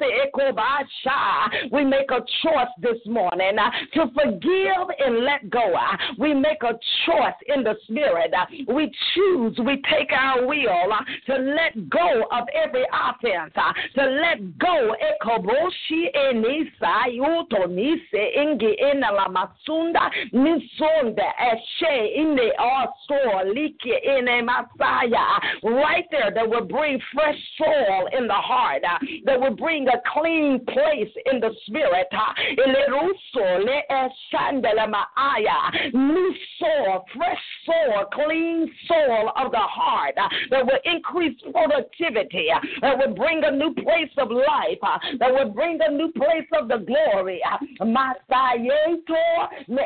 [1.72, 3.58] we make a choice this morning
[3.94, 5.74] to forgive and let go.
[6.18, 6.74] We make a
[7.06, 8.34] choice in the spirit.
[8.68, 10.94] We choose, we take our will
[11.28, 14.96] to let go of every offense, uh, to let go.
[15.04, 25.26] Ekoboshi enisa yuto nise ingi ena la masunda nisonda eshe ine also like ine masaya.
[25.64, 30.02] Right there, that will bring fresh soil in the heart, uh, that will bring a
[30.14, 32.08] clean place in the spirit.
[32.12, 32.34] Uh,
[32.66, 35.94] eleruso le eshandela maaya.
[35.94, 40.16] New soil, fresh soil, clean soil of the heart
[40.50, 45.32] that will increase productivity, uh, that will bring a new place of life, uh, that
[45.32, 47.42] will bring a new place of the glory.
[47.44, 49.24] Uh, Masayeto
[49.68, 49.84] me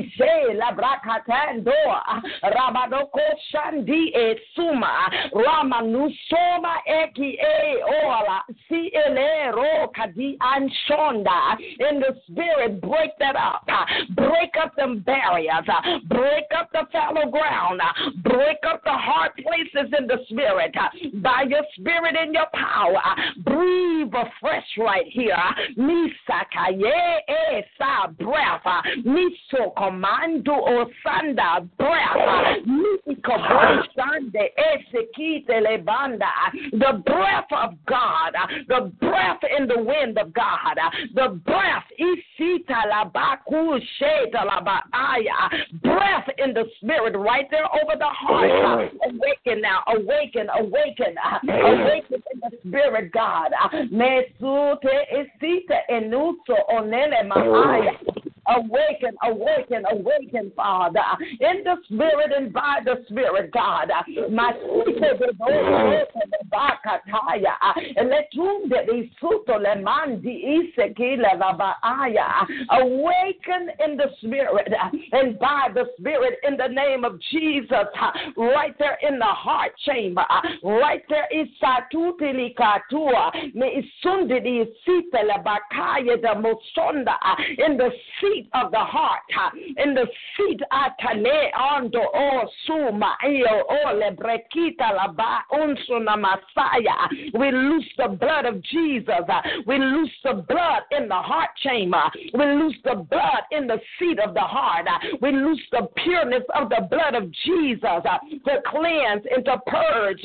[0.00, 0.58] ishe
[2.42, 3.20] rabadoko
[3.52, 5.10] shandi esuma
[6.86, 8.44] eki e ola
[9.94, 13.66] kadi anshonda in the spirit break that up
[14.14, 15.66] break up them barriers
[16.08, 17.80] break up the fallow ground
[18.22, 22.96] break up the hard places in the spirit Uh, by your spirit and your power
[22.96, 23.14] uh,
[23.44, 25.34] breathe afresh right here.
[25.34, 36.30] Uh, Misaka misakaye esa breath miso commando osanda breath misiko boshande esekite lebanda
[36.72, 38.34] the breath of God
[38.68, 40.76] the breath in the wind of God
[41.14, 48.90] the breath isita labaku sheta labaaya breath in the spirit right there over the heart
[49.06, 53.50] awaken now awaken awaken awaken uh, awaken in the spirit God.
[53.52, 57.92] Uh, Mesute isita enuso onele oh, maaya
[58.50, 61.00] Awaken, awaken, awaken, Father,
[61.40, 63.90] in the Spirit and by the Spirit, God.
[64.30, 64.52] My
[67.96, 68.28] and let
[72.70, 74.72] awaken in the Spirit
[75.12, 77.86] and by the Spirit in the name of Jesus,
[78.36, 80.24] right there in the heart chamber,
[80.62, 82.54] right there is Satutili
[83.54, 87.16] me isundidi sitele bakaya de mosonda
[87.58, 87.90] in the
[88.54, 89.20] of the heart,
[89.76, 97.08] in the seat atane ando o suma o le brekita la ba unsuna masaya.
[97.34, 99.24] We loose the blood of Jesus.
[99.66, 102.02] We loose the blood in the heart chamber.
[102.34, 104.86] We loose the blood in the seat of the heart.
[105.20, 110.24] We loose the pureness of the blood of Jesus to cleanse and to purge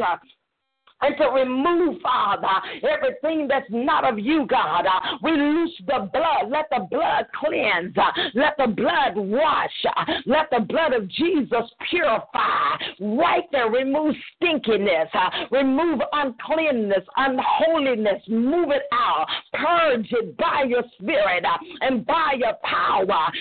[1.05, 2.47] and to remove, Father,
[2.89, 4.85] everything that's not of you, God.
[5.21, 6.49] We loose the blood.
[6.49, 7.95] Let the blood cleanse.
[8.33, 9.85] Let the blood wash.
[10.25, 12.77] Let the blood of Jesus purify.
[12.99, 15.09] Right there, remove stinkiness,
[15.51, 18.21] remove uncleanness, unholiness.
[18.27, 19.27] Move it out.
[19.53, 21.45] Purge it by your spirit
[21.81, 23.31] and by your power.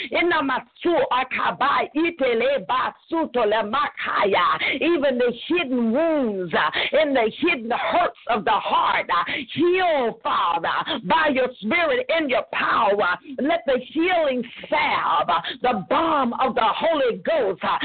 [4.81, 6.53] Even the hidden wounds
[6.93, 9.09] in the hidden hurts of the heart.
[9.09, 9.25] Uh,
[9.55, 13.19] heal, Father, by your spirit and your power.
[13.41, 17.79] Let the healing salve, uh, the balm of the Holy Ghost, uh,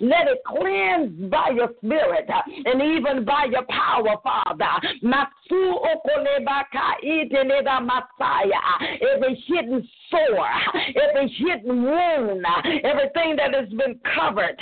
[0.00, 2.28] let it cleanse by your spirit
[2.64, 4.88] and even by your power, Father.
[9.14, 12.44] Every hidden sore, every hidden wound,
[12.84, 14.58] everything that has been covered,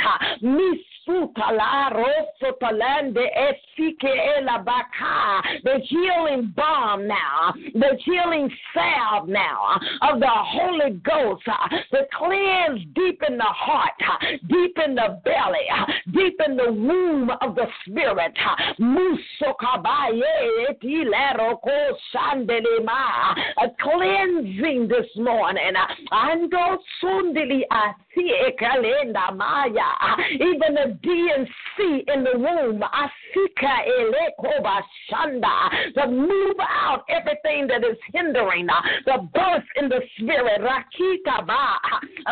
[5.63, 12.81] the healing balm now, the healing salve now of the Holy Ghost uh, to cleanse
[12.95, 17.55] deep in the heart, uh, deep in the belly, uh, deep in the womb of
[17.55, 18.33] the spirit.
[23.59, 25.75] A cleansing this morning.
[26.13, 27.63] Ando sundili.
[30.41, 32.83] Even the the D and C in the womb.
[32.83, 34.81] Asika elekoba
[35.11, 35.95] shanda.
[35.95, 40.61] To move out everything that is hindering uh, the birth in the spirit.
[40.61, 41.79] Rakita ba.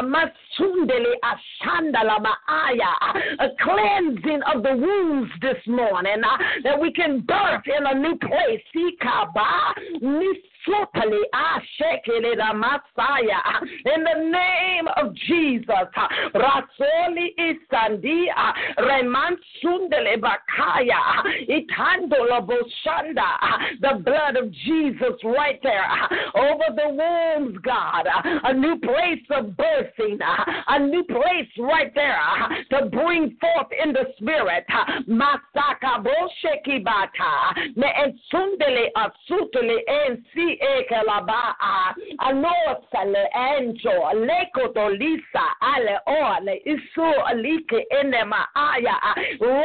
[0.02, 2.94] Masundele ashandala maaya.
[3.40, 8.16] A cleansing of the wounds this morning uh, that we can birth in a new
[8.18, 8.60] place.
[10.66, 10.94] Sikaba.
[10.94, 13.60] Sutali Ashekele ah, the Messiah.
[13.94, 15.68] In the name of Jesus.
[15.96, 20.98] Ah, Rasoli Isandia ah, Reman Sundele Bakaya
[21.48, 23.80] Itandola Boshanda.
[23.80, 25.84] The blood of Jesus right there
[26.34, 28.06] over the wombs, God.
[28.44, 30.18] A new place of birthing.
[30.68, 32.18] A new place right there
[32.70, 34.64] to bring forth in the spirit.
[35.08, 37.60] Masaka Bosheki Bata.
[37.76, 37.88] Ne
[38.32, 40.24] Sundele Asutele and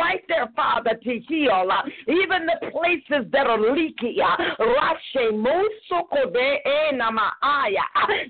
[0.09, 1.69] right there father to heal.
[2.07, 4.17] Even the places that are leaky
[4.59, 6.59] rashe musoko de
[6.91, 7.81] enama aya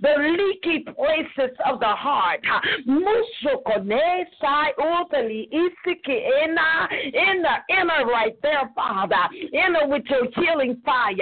[0.01, 2.41] the leaky places of the heart.
[2.87, 9.15] Musoko ne sai utali isiki ena in the inner right there father.
[9.53, 11.15] Inner with your healing fire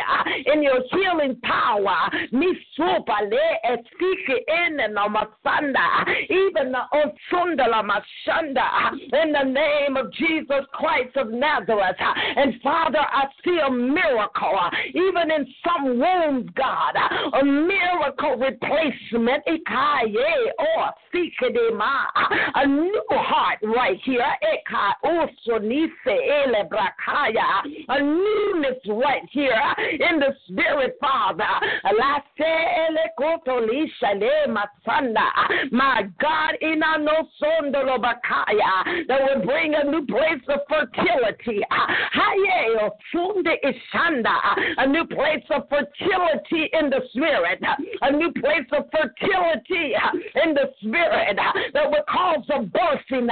[0.54, 2.10] in your healing healing power.
[2.32, 6.06] Misupale esiki in namasanda.
[6.30, 8.94] Even the osundala mashanda.
[9.24, 11.96] In the name of Jesus Christ of Nazareth.
[12.36, 14.60] And Father, I see a miracle.
[14.94, 16.96] Even in some wounds, God.
[17.34, 19.44] A miracle replacement.
[19.48, 22.06] Ikaye or sikidema.
[22.56, 24.22] A new heart right here.
[24.44, 27.64] Eka usonise ele brakaya.
[27.90, 29.54] A newness right here
[30.10, 31.17] in the spirit, Father.
[31.18, 31.44] Father.
[35.72, 36.54] My God,
[39.08, 41.62] that will bring a new place of fertility.
[44.78, 47.64] A new place of fertility in the spirit.
[48.02, 49.96] A new place of fertility
[50.44, 51.38] in the spirit
[51.74, 53.28] that will cause a birthing.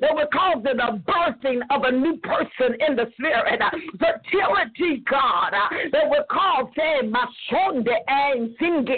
[0.00, 3.60] That will cause a birthing of a new person in the spirit.
[3.98, 5.52] Fertility, God
[5.92, 6.66] that will cause
[7.04, 8.88] Mashonde and Singe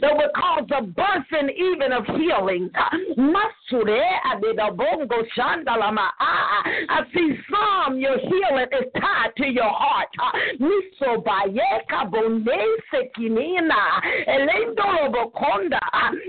[0.00, 2.70] that will cause a birthing even of healing.
[3.16, 6.08] Masure eh, Adidabongo Shandalama.
[6.20, 10.08] I see some your healing is tied to your heart.
[10.60, 15.80] Miso Bayeka eh, Bonde Sekinina Elendolo Bokonda.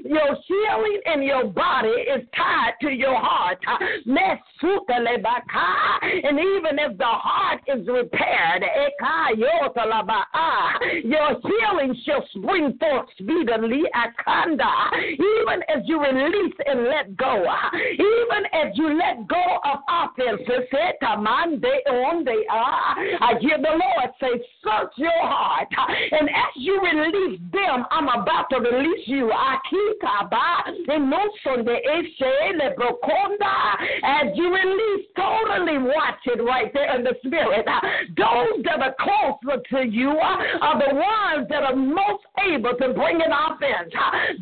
[0.04, 3.60] Your healing in your body is tied to your heart.
[6.04, 8.61] And even if the heart is repaired,
[10.34, 13.84] Ah, your healing shall spring forth speedily.
[13.96, 14.72] Akanda.
[15.12, 17.46] Even as you release and let go,
[17.94, 20.68] even as you let go of offenses,
[22.50, 25.68] ah, I hear the Lord say, Search your heart.
[26.12, 29.32] And as you release them, I'm about to release you.
[34.04, 37.66] As you release, totally watch it right there in the spirit.
[38.52, 43.22] Those that are closer to you are the ones that are most able to bring
[43.22, 43.94] an offense.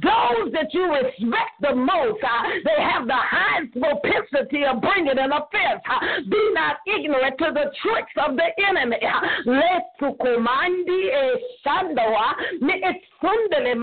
[0.01, 5.32] Those that you respect the most, uh, they have the highest propensity of bringing an
[5.32, 5.82] offense.
[6.30, 8.97] Be not ignorant to the tricks of the enemy.
[13.22, 13.76] Let's commandi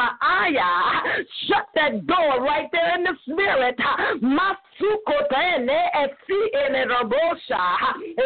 [1.49, 3.79] Shut that door right there in the spirit.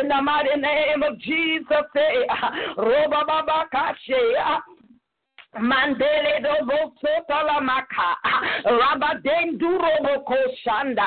[0.00, 4.80] In the mighty name of Jesus, eh, eh, eh, Roba Baba Kashe.
[5.59, 8.16] Mandele dobo sotala maka.
[8.64, 10.24] Rabadenduro
[10.64, 11.07] shanda.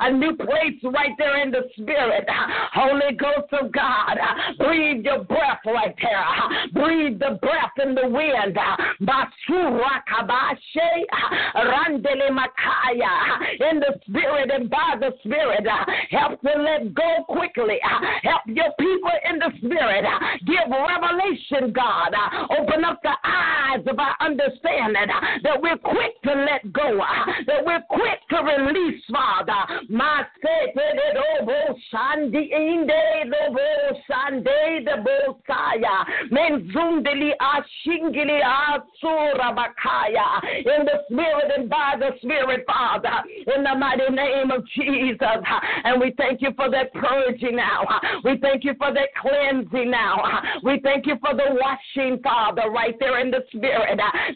[0.00, 2.28] A new place right there in the spirit.
[2.72, 4.18] Holy Ghost of God.
[4.58, 6.26] Breathe your breath right there.
[6.72, 8.58] Breathe the breath in the wind.
[9.00, 11.06] Basura kabashe.
[11.54, 13.70] Randele makaya.
[13.70, 15.66] In the spirit and by the spirit.
[16.10, 17.78] Help to let go quickly.
[18.24, 20.04] Help your people in the spirit.
[20.44, 22.12] Give revelation, God.
[22.58, 27.00] Open up the eyes of I understand that uh, that we're quick to let go,
[27.00, 29.84] uh, that we're quick to release, Father.
[29.88, 41.02] My eh, eh, Shandi Inde Lobo Shande the Bosaya Menzundili Ashingili Asura Bakaya in the
[41.10, 43.22] spirit and by the spirit, Father,
[43.54, 45.18] in the mighty name of Jesus.
[45.20, 47.84] Uh, and we thank you for that purging now.
[48.24, 50.42] We thank you for that cleansing now.
[50.62, 53.73] We thank you for the washing, Father, right there in the spirit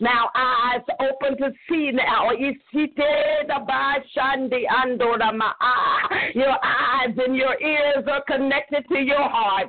[0.00, 2.30] Now, eyes open to see now.
[5.60, 6.08] Ah.
[6.34, 9.68] Your eyes and your ears are connected to your heart.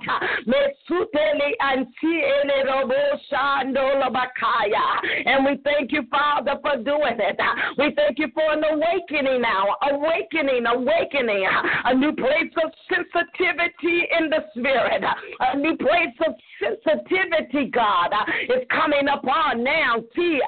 [5.26, 7.40] And we thank you, Father, for doing it.
[7.78, 9.76] We thank you for an awakening now.
[9.92, 11.48] Awakening, awakening.
[11.86, 15.04] A new place of sensitivity in the spirit.
[15.40, 18.14] A new place of sensitivity, God,
[18.44, 19.98] is coming upon now.
[20.18, 20.40] Eh,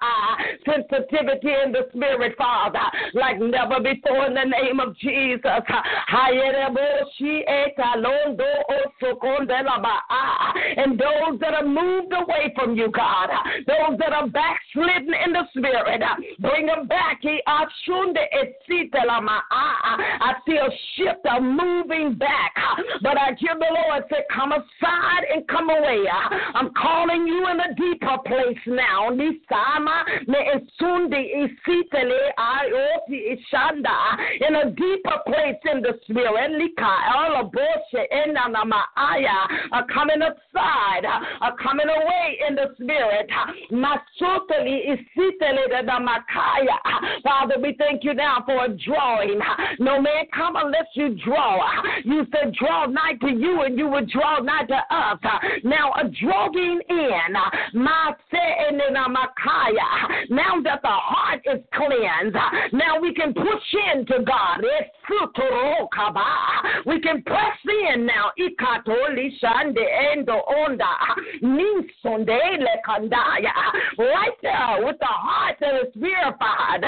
[0.00, 2.80] ah, sensitivity in the spirit, Father,
[3.14, 5.40] like never before in the name of Jesus.
[5.44, 5.62] Oh,
[10.10, 10.52] ah.
[10.76, 13.28] And those that are moved away from you, God,
[13.66, 16.02] those that are backslidden in the spirit,
[16.38, 17.20] bring them back.
[17.24, 17.40] Ah, eh,
[20.20, 22.54] I see a shift, a moving back.
[23.02, 26.04] But I hear the Lord say, Come aside and come away.
[26.54, 29.10] I'm calling you in a deeper place now.
[29.10, 29.20] In
[34.54, 36.28] a deeper place in the spirit.
[39.72, 41.04] Are coming aside,
[41.40, 43.30] are coming away in the spirit.
[47.22, 49.40] Father, we thank you now for a drawing.
[49.78, 51.60] No man come unless you draw.
[52.04, 55.18] You said, Draw nigh to you, and you would draw nigh to us.
[55.64, 56.08] Now, a
[56.88, 57.32] in.
[60.30, 62.36] Now that the heart is cleansed,
[62.72, 64.62] now we can push into God.
[66.86, 68.30] We can press in now.
[73.98, 76.84] Right there with the heart that is purified.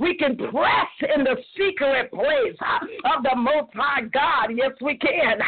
[0.00, 2.58] We can press in the secret place
[3.04, 4.50] of the Most High God.
[4.54, 5.40] Yes, we can.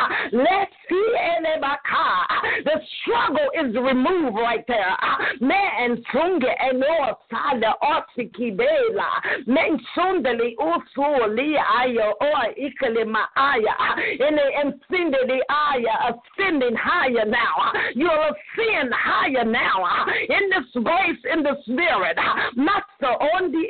[2.65, 4.97] The struggle is removed right there.
[5.41, 9.23] Man sunge eno sala osiki bela.
[9.47, 13.75] Men sundali usuli ayo o ikale maaya.
[14.19, 17.73] In the ascending aya, ascending higher now.
[17.95, 20.07] You'll ascend higher now.
[20.29, 22.19] In this grace, in the spirit.
[22.57, 23.67] Master on the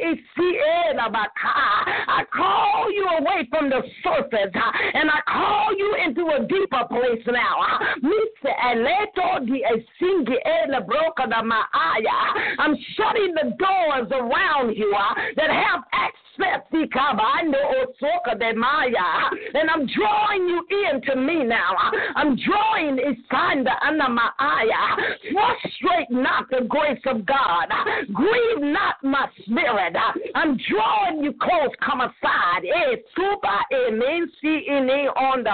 [2.09, 4.53] I call you away from the surface
[4.95, 7.61] and I call you into a deeper place now.
[12.59, 16.17] I'm shutting the doors around you uh, that have access
[18.57, 18.87] my
[19.55, 21.75] and I'm drawing you into me now.
[22.15, 24.97] I'm drawing Isanda Anamaaya.
[25.33, 27.69] Frustrate not the grace of God.
[28.13, 29.97] Grieve not my spirit.
[30.35, 31.71] I'm drawing you close.
[31.85, 32.65] Come aside.
[32.65, 33.91] Eh, eh,
[34.91, 35.51] eh on the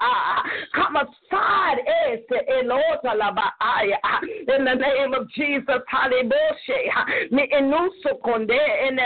[0.00, 0.42] ah.
[0.74, 1.78] Come aside.
[1.86, 2.62] Eh, eh
[4.04, 4.20] ah.
[4.56, 5.80] in the name of Jesus.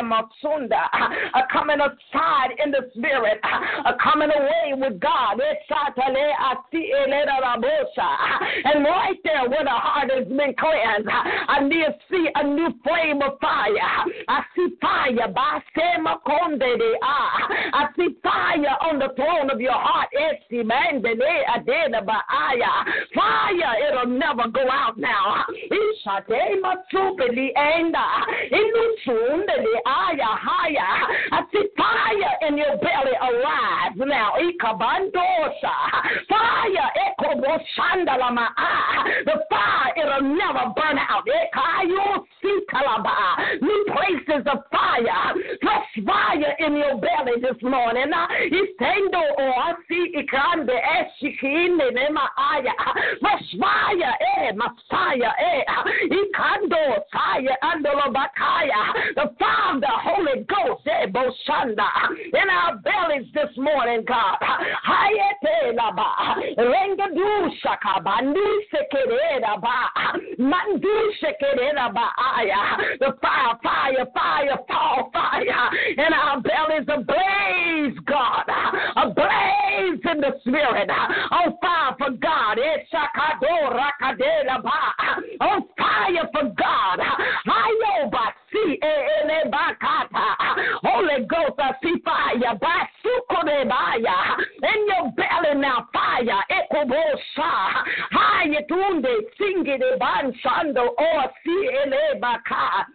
[0.09, 1.11] Matsunda ah.
[1.35, 3.83] are coming aside in the spirit, ah.
[3.87, 5.41] are coming away with God.
[8.65, 12.73] And right there where the heart has been cleansed, I need to see a new
[12.83, 13.75] flame of fire.
[14.29, 15.33] I see fire.
[17.73, 20.09] I see fire on the throne of your heart.
[20.19, 20.33] Eh,
[23.15, 25.45] Fire, it'll never go out now.
[31.31, 34.33] I see fire in your belly arise now.
[34.39, 35.77] Ikabandosa.
[36.29, 36.91] Fire.
[39.25, 41.25] The fire, it'll never burn out.
[43.61, 45.35] New places of fire.
[45.63, 48.13] Fresh fire in your belly this morning.
[48.51, 51.28] Istendo o asi ikande eshikinde
[51.93, 52.75] nema aya.
[53.21, 54.15] Fresh fire.
[54.21, 55.33] Eh, Messiah.
[55.39, 55.65] Eh,
[56.11, 57.57] ikando fire.
[57.63, 59.15] Andolo bakaya.
[59.15, 60.87] The fire the Holy Ghost.
[60.87, 61.89] Eh, Boshanda.
[62.33, 64.39] In our bellies this morning, God.
[64.41, 66.37] Hayete laba.
[66.57, 67.09] Renga
[67.63, 68.01] shaka.
[68.03, 69.91] Bandu sekerera ba.
[70.39, 72.77] Mandu sekerera ba aya.
[72.99, 75.71] The fire, fire, fire, fall, fire.
[75.97, 78.45] In our bellies ablaze, God.
[80.19, 80.91] In the spirit.
[80.91, 82.59] On fire for God.
[85.41, 86.99] On fire for God.
[90.83, 92.35] Holy Ghost, I see fire.
[94.63, 96.43] In your belly now, fire.
[96.51, 97.85] Ekobosha.
[98.11, 102.87] Haya tunde singi de bansando o oh, si ele baka.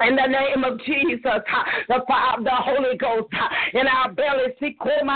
[0.00, 1.44] In the name of Jesus, the,
[1.88, 3.28] the Holy Ghost
[3.74, 4.56] in our bellies.
[4.60, 5.06] In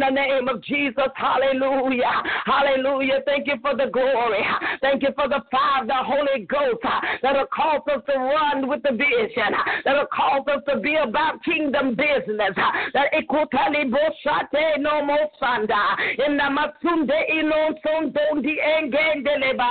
[0.00, 2.22] the name of Jesus, hallelujah.
[2.44, 3.20] Hallelujah.
[3.26, 4.44] Thank you for the glory.
[4.80, 6.82] Thank you for the fire the Holy Ghost
[7.22, 9.54] that'll cause us to run with the vision,
[9.84, 12.54] that'll cause us to be about kingdom business.
[12.94, 17.74] That ikutali boshate no mo sanda in the masunde inon
[18.78, 19.70] engendeleba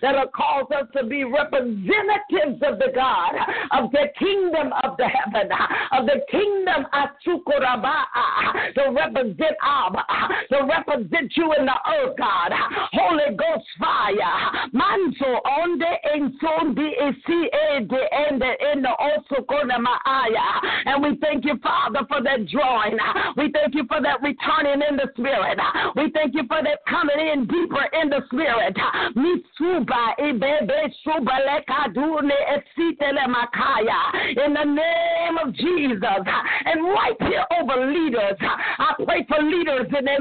[0.00, 3.34] that'll cause us to be representatives of the God
[3.72, 5.50] of the kingdom of the heaven
[5.92, 8.04] of the kingdom asukuraba
[8.74, 10.04] to represent Abba
[10.50, 12.52] to represent you in the earth God.
[12.92, 14.68] Holy Ghost fire.
[14.72, 20.60] Manso onde en sondi esi ede ende in the osukona maaya.
[20.86, 22.98] And we thank you Father for that drawing.
[23.36, 25.58] We thank you for that returning in the spirit.
[25.96, 28.76] We thank you for that coming in deeper in the spirit.
[30.22, 30.92] Ibebe
[32.76, 36.02] in the name of Jesus.
[36.64, 40.12] And right here over leaders I pray for leaders in the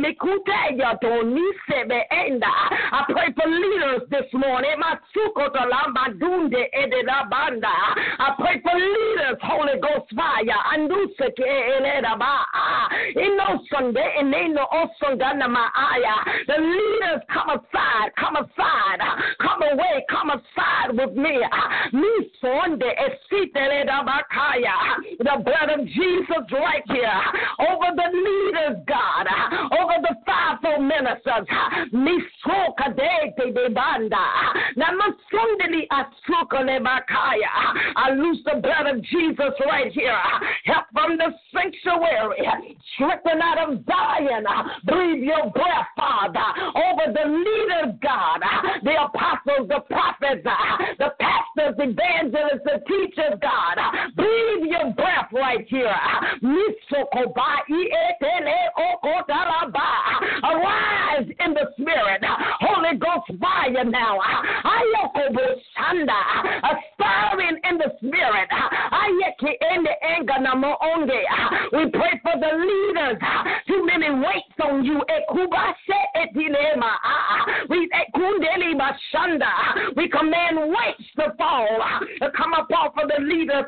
[2.91, 4.75] I pray for leaders this morning.
[4.81, 4.97] I
[8.37, 10.61] pray for leaders Holy Ghost fire
[12.17, 12.45] ba
[13.17, 16.15] ino Sunday and no osongana maaya
[16.47, 18.99] the leaders come aside come aside.
[19.41, 21.39] Come away come aside with me.
[21.93, 22.30] Me
[25.19, 27.21] the blood of Jesus right here
[27.59, 29.27] over the leaders God
[29.79, 31.47] over the fivefold ministers.
[37.95, 40.17] I loose the blood of Jesus right here.
[40.65, 42.47] Help from the sanctuary.
[42.95, 44.45] Strengthen out of Zion.
[44.85, 46.39] Breathe your breath Father
[46.75, 48.41] over the leaders God
[48.83, 50.43] the apostles the prophets
[50.97, 51.93] the pastors the
[52.29, 53.77] the teachers God.
[54.15, 55.95] Breathe your breath right here.
[60.43, 62.23] Arise in the spirit.
[62.59, 64.19] Holy Ghost fire now.
[66.63, 68.49] Aspiring in the spirit
[71.71, 73.17] we pray for the leaders.
[73.67, 75.01] Too many weights on you.
[79.95, 81.81] We command weights to fall.
[82.21, 83.65] To come up off of the leaders.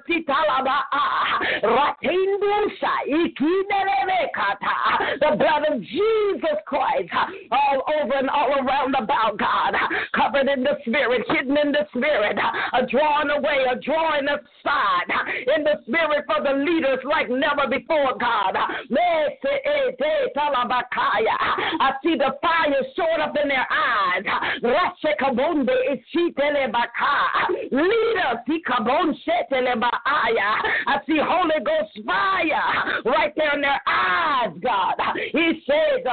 [5.20, 7.10] The blood of Jesus Christ.
[7.52, 9.76] All over and all around about God.
[10.16, 11.26] Covered in the spirit.
[11.30, 12.38] Hidden in the spirit.
[12.74, 13.66] A drawing away.
[13.72, 15.23] A drawing aside
[15.56, 18.56] in the spirit for the leaders like never before God.
[21.80, 24.24] I see the fire showing up in their eyes.
[27.72, 28.40] Leaders,
[30.88, 34.96] I see Holy Ghost fire right there in their eyes, God.
[35.32, 36.04] He says,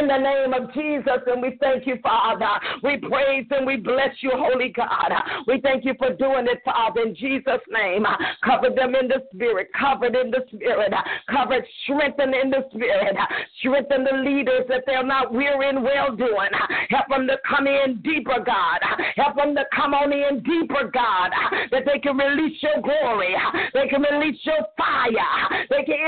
[0.00, 1.22] in the name of Jesus.
[1.26, 2.48] And we thank you, Father.
[2.82, 5.12] We praise and we bless you, Holy God.
[5.46, 8.04] We thank you for doing it, Father, in Jesus' name.
[8.44, 10.92] Cover them in the spirit, covered in the spirit,
[11.30, 13.16] covered, strengthen in the spirit,
[13.60, 16.50] strengthen the leaders that they're not weary well doing.
[16.88, 18.80] Help them to come in deeper, God.
[19.16, 21.30] Help them to come on in deeper, God,
[21.70, 23.34] that they can release your glory,
[23.74, 25.98] they can release your fire, they can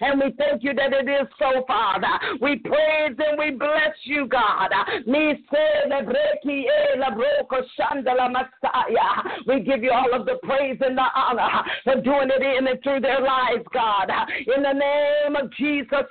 [0.00, 2.08] and we thank you that it is so, Father.
[2.40, 4.70] We praise and we bless you, God.
[9.46, 12.82] We give you all of the praise and the honor for doing it in and
[12.82, 14.10] through their lives, God.
[14.54, 16.06] In the name of Jesus,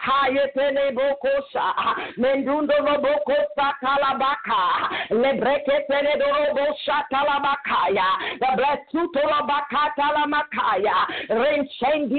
[8.39, 8.89] the blessed
[11.96, 12.10] in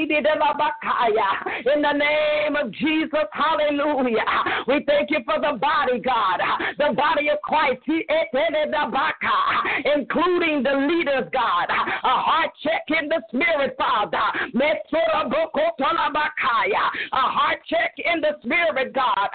[1.83, 4.25] the name of Jesus, hallelujah.
[4.67, 6.41] We thank you for the body, God,
[6.79, 8.67] the body of Christ, eh, eh, eh,
[9.95, 11.71] including the leaders, God.
[11.71, 14.17] A heart check in the spirit, Father.
[17.13, 19.29] A heart check in the spirit, God.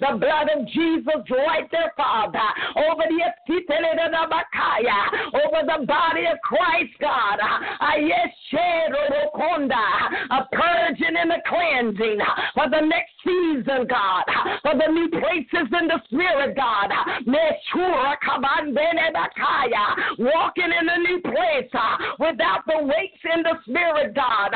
[0.00, 0.89] The blood of Jesus
[1.46, 2.38] right there, Father,
[2.76, 3.20] over the
[5.34, 7.38] over the body of Christ, God.
[7.42, 7.60] Ah,
[9.34, 9.86] Konda
[10.30, 12.18] a purging and a cleansing,
[12.54, 14.24] for the next season, God,
[14.62, 16.90] for the new places in the spirit, God.
[20.18, 24.54] Walking in a new place ah, without the weights in the spirit, God.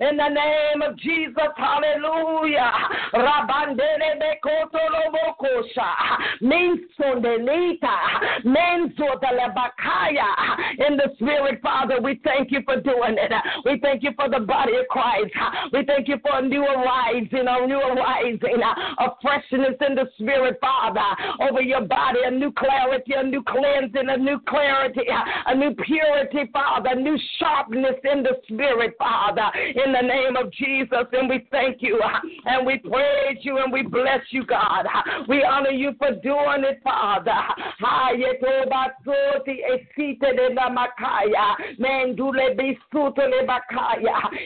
[0.00, 2.72] In the name of Jesus, hallelujah.
[3.12, 4.18] Rabandele
[5.76, 6.20] lobokosha.
[6.42, 7.96] Mensondelita.
[8.44, 10.26] Menzodelebakaya.
[10.86, 13.32] In the spirit, Father, we thank you for doing it.
[13.64, 15.32] We thank you for the body of Christ.
[15.72, 18.62] We thank you for a new arising, a new arising,
[18.98, 21.00] a freshness in the spirit, Father,
[21.48, 25.02] over your body, a new clarity, a new cleansing, a new clarity,
[25.46, 30.50] a new purity, Father, a new sharpness in the spirit, Father, in the name of
[30.52, 31.06] Jesus.
[31.12, 32.00] And we thank you
[32.46, 34.86] and we praise you and we bless you, God.
[35.28, 37.32] We honor you for doing it, Father.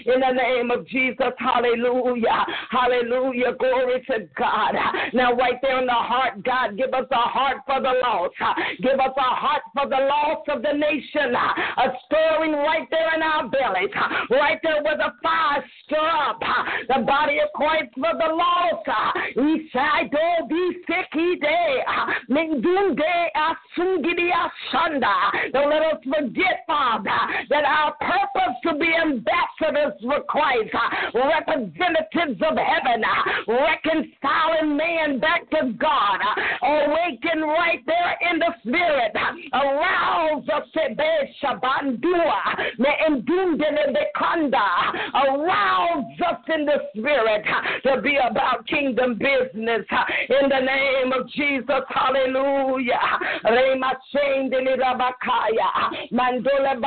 [0.06, 2.46] In the name of Jesus, hallelujah.
[2.70, 3.52] Hallelujah.
[3.58, 4.74] Glory to God.
[5.12, 8.34] Now, right there in the heart, God, give us a heart for the lost.
[8.82, 11.34] Give us a heart for the lost of the nation.
[11.34, 13.90] A stirring right there in our bellies.
[14.30, 16.40] Right there where the fire stir up.
[16.88, 18.88] The body of Christ for the lost.
[19.36, 20.48] Isaido
[21.12, 21.84] bisekide.
[22.28, 25.14] Mendunde asungidi asanda.
[25.52, 27.10] Don't let us forget, Father,
[27.50, 30.74] that our purpose to be ambassadors for Christ,
[31.14, 33.04] representatives of heaven,
[33.46, 36.20] reconciling man back to God,
[36.62, 39.12] awaken right there in the spirit,
[39.52, 40.64] arouse us,
[45.14, 47.44] arouse us in the spirit
[47.82, 49.86] to be about kingdom business
[50.28, 51.82] in the name of Jesus.
[51.88, 53.00] Hallelujah.
[56.12, 56.80] Mandola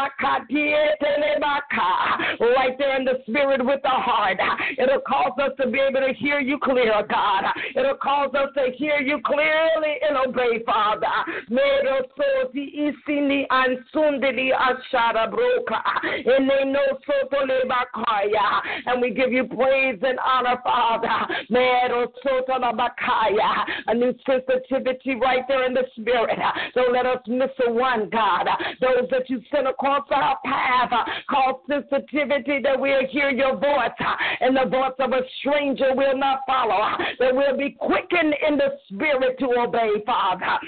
[2.40, 4.38] Right there in the spirit with the heart.
[4.78, 7.44] It'll cause us to be able to hear you clear, God.
[7.76, 11.08] It'll cause us to hear you clearly and obey, Father.
[18.86, 21.10] And we give you praise and honor, Father.
[24.00, 26.38] New sensitivity right there in the spirit.
[26.76, 28.48] Don't let us miss a one, God.
[28.80, 30.92] Those that you sent across our path
[31.30, 33.92] cause sensitivity that we'll hear your voice
[34.40, 36.98] and the voice of a stranger will not follow.
[37.20, 40.60] That we'll be quickened in the spirit to obey, Father.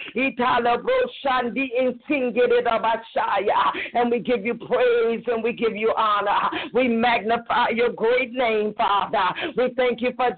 [3.93, 6.49] And we give you praise and we give you honor.
[6.73, 9.23] We magnify your great name, Father.
[9.55, 10.29] We thank you for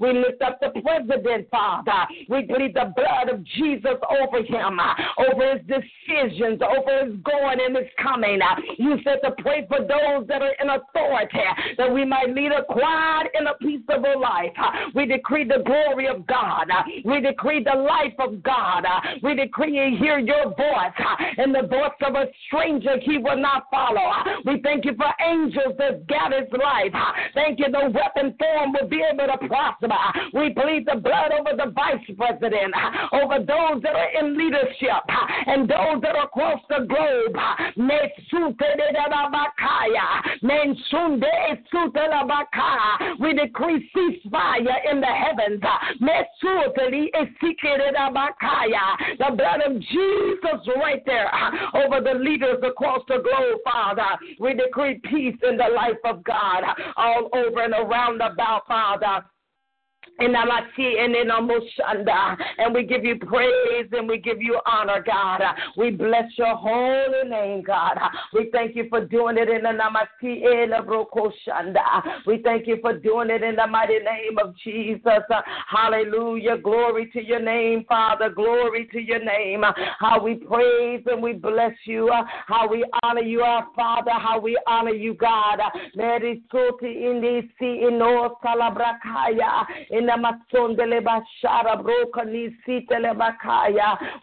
[0.00, 2.06] We lift up the president, Father.
[2.28, 4.94] We plead the blood of Jesus over him, uh,
[5.30, 8.40] over his decisions, over his going and his coming.
[8.42, 11.38] Uh, you said to pray for those that are in authority,
[11.78, 14.52] that we might lead a quiet and a peaceable life.
[14.58, 16.68] Uh, we decree the glory of God.
[17.04, 18.84] We decree the life of God.
[19.22, 20.94] We decree and hear your voice,
[21.36, 24.10] and the voice of a stranger he will not follow.
[24.44, 26.92] We thank you for angels that gather his life.
[27.34, 29.69] Thank you, the weapon form will be able to prosper.
[30.32, 32.74] We plead the blood over the vice president,
[33.12, 35.04] over those that are in leadership,
[35.46, 37.36] and those that are across the globe.
[43.18, 45.60] We decree ceasefire in the heavens.
[49.18, 51.30] The blood of Jesus right there
[51.74, 54.18] over the leaders across the globe, Father.
[54.38, 56.64] We decree peace in the life of God
[56.96, 59.24] all over and around about, Father
[62.58, 65.40] and we give you praise and we give you honor, God.
[65.76, 67.98] We bless your holy name, God.
[68.34, 70.42] We thank you for doing it in the Namasi
[72.26, 75.24] We thank you for doing it in the mighty name of Jesus.
[75.68, 76.58] Hallelujah.
[76.58, 78.28] Glory to your name, Father.
[78.28, 79.64] Glory to your name.
[79.98, 82.10] How we praise and we bless you.
[82.46, 84.12] How we honor you, our Father.
[84.12, 85.60] How we honor you, God.
[89.90, 90.09] In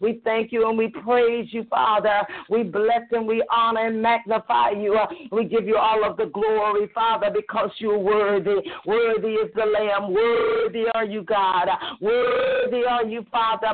[0.01, 2.21] we thank you and we praise you, Father.
[2.49, 4.97] We bless and we honor and magnify you.
[5.31, 8.55] We give you all of the glory, Father, because you're worthy.
[8.85, 10.13] Worthy is the Lamb.
[10.13, 11.67] Worthy are you, God.
[12.01, 13.67] Worthy are you, Father.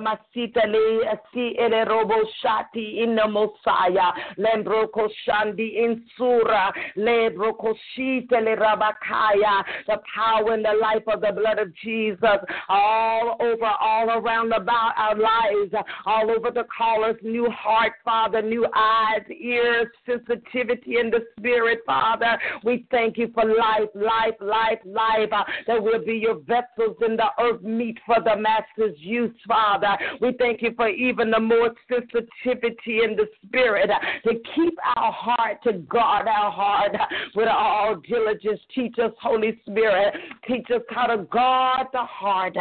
[3.03, 4.11] In the Messiah.
[4.37, 6.73] Lembroko shandi in sura.
[6.97, 9.63] Lebroko shitele rabakaya.
[9.87, 11.92] The power and the life of the blood of Jesus.
[11.93, 12.39] Jesus,
[12.69, 15.73] all over, all around about our lives,
[16.07, 22.39] all over the callers, new heart, Father, new eyes, ears, sensitivity in the spirit, Father.
[22.63, 27.15] We thank you for life, life, life, life, uh, that will be your vessels in
[27.15, 29.95] the earth meet for the Master's use, Father.
[30.19, 35.11] We thank you for even the more sensitivity in the spirit uh, to keep our
[35.11, 38.61] heart, to guard our heart uh, with all diligence.
[38.73, 40.15] Teach us, Holy Spirit.
[40.47, 42.55] Teach us how to guard the heart.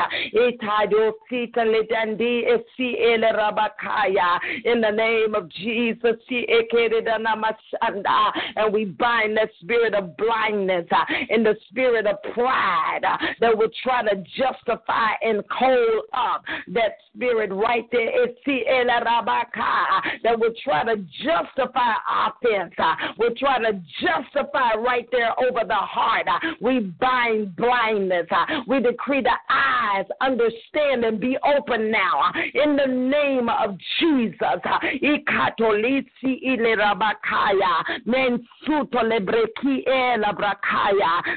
[4.64, 6.16] In the name of Jesus.
[8.56, 13.56] And we bind that spirit of blindness uh, and the spirit of pride uh, that
[13.56, 18.10] would try to justify and hold up that spirit right there.
[20.22, 21.92] That would try to justify
[22.26, 22.74] offense.
[22.78, 26.26] Uh, we try to justify right there over the heart.
[26.60, 28.26] We bind blindness.
[28.66, 32.32] We decree the eyes understand and be open now.
[32.54, 34.38] In the name of Jesus.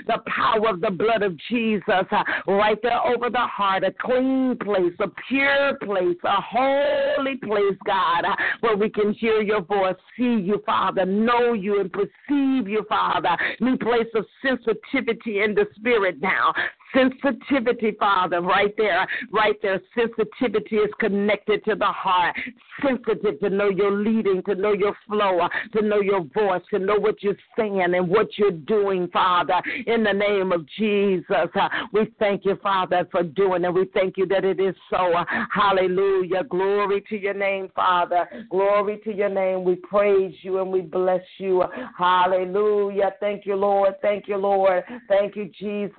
[0.07, 2.05] The power of the blood of Jesus
[2.47, 8.25] right there over the heart, a clean place, a pure place, a holy place, God,
[8.61, 13.35] where we can hear your voice, see you, Father, know you, and perceive you, Father.
[13.59, 16.53] New place of sensitivity in the spirit now
[16.95, 19.81] sensitivity, Father, right there, right there.
[19.95, 22.35] Sensitivity is connected to the heart.
[22.81, 26.95] Sensitive to know your leading, to know your flow, to know your voice, to know
[26.95, 29.61] what you're saying and what you're doing, Father.
[29.87, 33.73] In the name of Jesus, uh, we thank you, Father, for doing it.
[33.73, 35.13] We thank you that it is so.
[35.53, 36.43] Hallelujah.
[36.45, 38.27] Glory to your name, Father.
[38.49, 39.63] Glory to your name.
[39.63, 41.63] We praise you and we bless you.
[41.97, 43.13] Hallelujah.
[43.19, 43.95] Thank you, Lord.
[44.01, 44.83] Thank you, Lord.
[45.07, 45.95] Thank you, Jesus.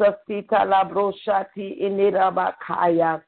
[0.89, 3.21] Labroshati Inirabakaya.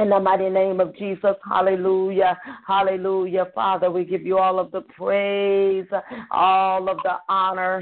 [0.00, 3.48] In the mighty name of Jesus, hallelujah, hallelujah.
[3.54, 5.84] Father, we give you all of the praise,
[6.30, 7.80] all of the honor.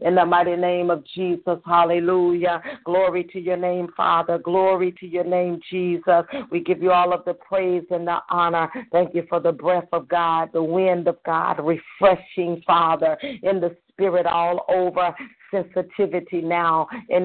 [0.00, 2.62] In the mighty name of Jesus, hallelujah.
[2.86, 4.38] Glory to your name, Father.
[4.38, 6.24] Glory to your name, Jesus.
[6.50, 8.70] We give you all of the praise and the honor.
[8.92, 13.76] Thank you for the breath of God, the wind of God, refreshing, Father, in the
[13.92, 15.14] spirit all over
[15.52, 16.88] sensitivity now.
[17.10, 17.20] Eh,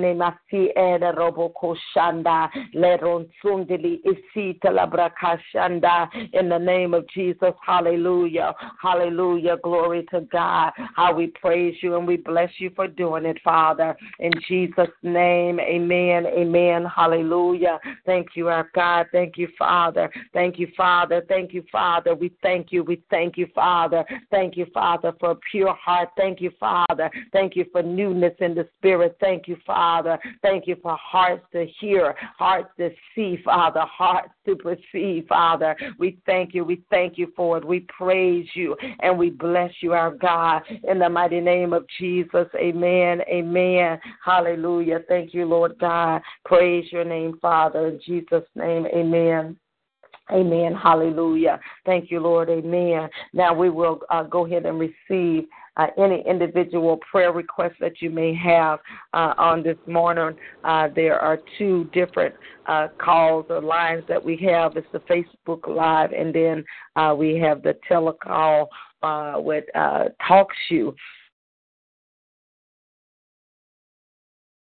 [4.63, 6.09] Talabrakashanda.
[6.33, 10.71] In the name of Jesus, Hallelujah, Hallelujah, glory to God.
[10.95, 13.95] How we praise you and we bless you for doing it, Father.
[14.19, 17.79] In Jesus' name, Amen, Amen, Hallelujah.
[18.05, 19.07] Thank you, our God.
[19.11, 20.11] Thank you, Father.
[20.33, 21.23] Thank you, Father.
[21.27, 22.15] Thank you, Father.
[22.15, 22.83] We thank you.
[22.83, 24.05] We thank you, Father.
[24.31, 26.09] Thank you, Father, for a pure heart.
[26.17, 27.09] Thank you, Father.
[27.31, 29.17] Thank you for new in the spirit.
[29.19, 30.17] Thank you, Father.
[30.41, 35.75] Thank you for hearts to hear, hearts to see, Father, hearts to perceive, Father.
[35.97, 36.63] We thank you.
[36.63, 37.65] We thank you for it.
[37.65, 42.47] We praise you and we bless you, our God, in the mighty name of Jesus.
[42.55, 43.21] Amen.
[43.29, 43.99] Amen.
[44.23, 44.99] Hallelujah.
[45.07, 46.21] Thank you, Lord God.
[46.45, 47.87] Praise your name, Father.
[47.87, 49.57] In Jesus' name, amen.
[50.31, 50.75] Amen.
[50.75, 51.59] Hallelujah.
[51.85, 52.49] Thank you, Lord.
[52.49, 53.09] Amen.
[53.33, 55.47] Now we will uh, go ahead and receive
[55.77, 58.79] uh, any individual prayer requests that you may have
[59.13, 60.37] uh, on this morning.
[60.63, 62.35] Uh, there are two different
[62.67, 64.75] uh, calls or lines that we have.
[64.75, 66.63] It's the Facebook Live, and then
[66.95, 68.67] uh, we have the telecall
[69.03, 70.93] uh, with TalkShoe.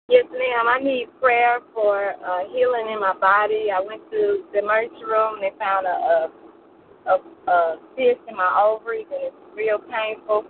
[0.09, 0.65] Yes, ma'am.
[0.67, 3.67] I need prayer for uh, healing in my body.
[3.71, 6.31] I went to the emergency room and they found a, a,
[7.13, 10.45] a, a cyst in my ovaries and it's real painful.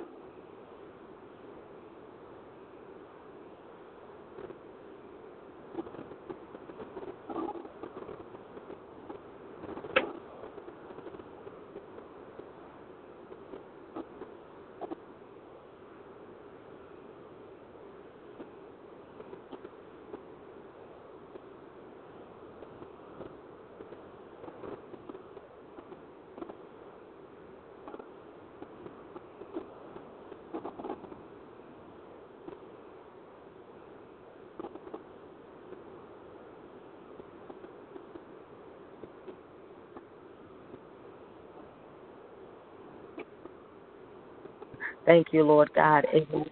[45.05, 46.05] Thank you, Lord God.
[46.13, 46.45] Amen.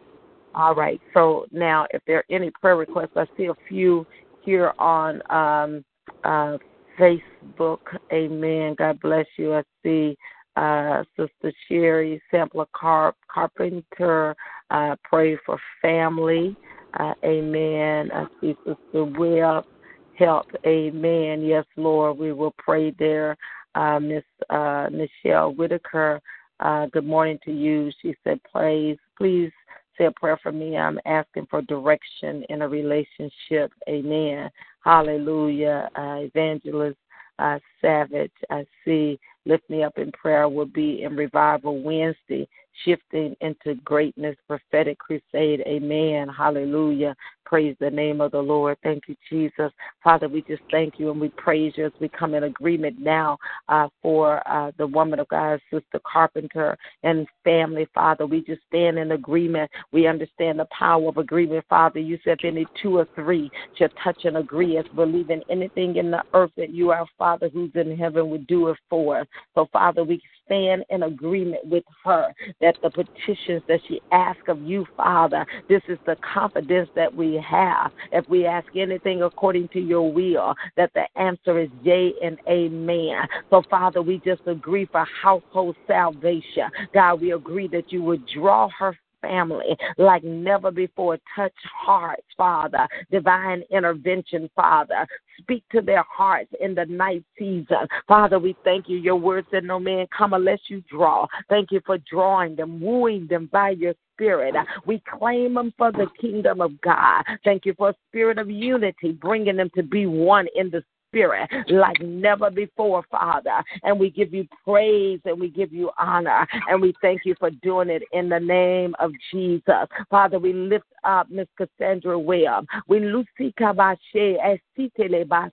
[0.55, 0.99] All right.
[1.13, 4.05] So now, if there are any prayer requests, I see a few
[4.39, 5.85] here on um,
[6.23, 6.57] uh,
[6.99, 7.79] Facebook.
[8.11, 8.75] Amen.
[8.77, 9.53] God bless you.
[9.53, 10.17] I see
[10.55, 14.35] uh, Sister Sherry Sampler Carp, Carpenter,
[14.71, 16.57] uh, pray for family.
[16.99, 18.09] Uh, amen.
[18.11, 19.65] I see Sister Webb,
[20.13, 20.47] help.
[20.65, 21.41] Amen.
[21.43, 23.37] Yes, Lord, we will pray there.
[23.75, 26.19] Uh, Miss uh, Michelle Whitaker,
[26.59, 27.91] uh, good morning to you.
[28.01, 29.51] She said, please, please
[29.97, 30.77] say a prayer for me.
[30.77, 33.71] I'm asking for direction in a relationship.
[33.89, 34.49] Amen.
[34.83, 35.89] Hallelujah.
[35.95, 36.97] Uh, Evangelist
[37.39, 42.47] uh, Savage, I see Lift Me Up in Prayer will be in Revival Wednesday,
[42.83, 45.61] shifting into greatness, prophetic crusade.
[45.67, 46.27] Amen.
[46.29, 47.15] Hallelujah.
[47.45, 48.77] Praise the name of the Lord.
[48.83, 49.71] Thank you, Jesus.
[50.03, 53.37] Father, we just thank you and we praise you as we come in agreement now
[53.69, 58.25] uh, for uh, the woman of God, Sister Carpenter, and family, Father.
[58.25, 59.71] We just stand in agreement.
[59.93, 61.99] We understand the power of agreement, Father.
[61.99, 66.23] You said any two or three shall touch and agree as believing anything in the
[66.33, 69.27] earth that you, our Father who's in heaven, would do it for us.
[69.55, 74.61] So, Father, we stand in agreement with her that the petitions that she asks of
[74.61, 77.91] you, Father, this is the confidence that we have.
[78.11, 83.27] If we ask anything according to your will, that the answer is yea and amen.
[83.49, 86.69] So, Father, we just agree for household salvation.
[86.93, 91.17] God, we agree that you would draw her family like never before.
[91.35, 92.87] Touch hearts, Father.
[93.11, 95.05] Divine intervention, Father.
[95.39, 97.87] Speak to their hearts in the night season.
[98.07, 98.97] Father, we thank you.
[98.97, 101.27] Your word said, No man come unless you draw.
[101.49, 104.55] Thank you for drawing them, wooing them by your spirit.
[104.85, 107.23] We claim them for the kingdom of God.
[107.43, 110.83] Thank you for a spirit of unity, bringing them to be one in the
[111.17, 113.63] spirit like never before, Father.
[113.83, 117.49] And we give you praise and we give you honor and we thank you for
[117.49, 119.87] doing it in the name of Jesus.
[120.09, 122.67] Father, we lift up Miss Cassandra Webb.
[122.87, 125.51] We Lucy Kabashe Esitele.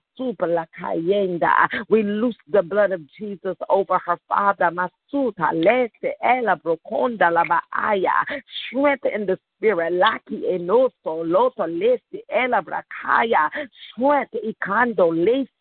[1.89, 5.51] We loose the blood of Jesus over her father, Masuta.
[8.69, 9.93] Strength in the spirit.
[13.97, 15.54] Strength.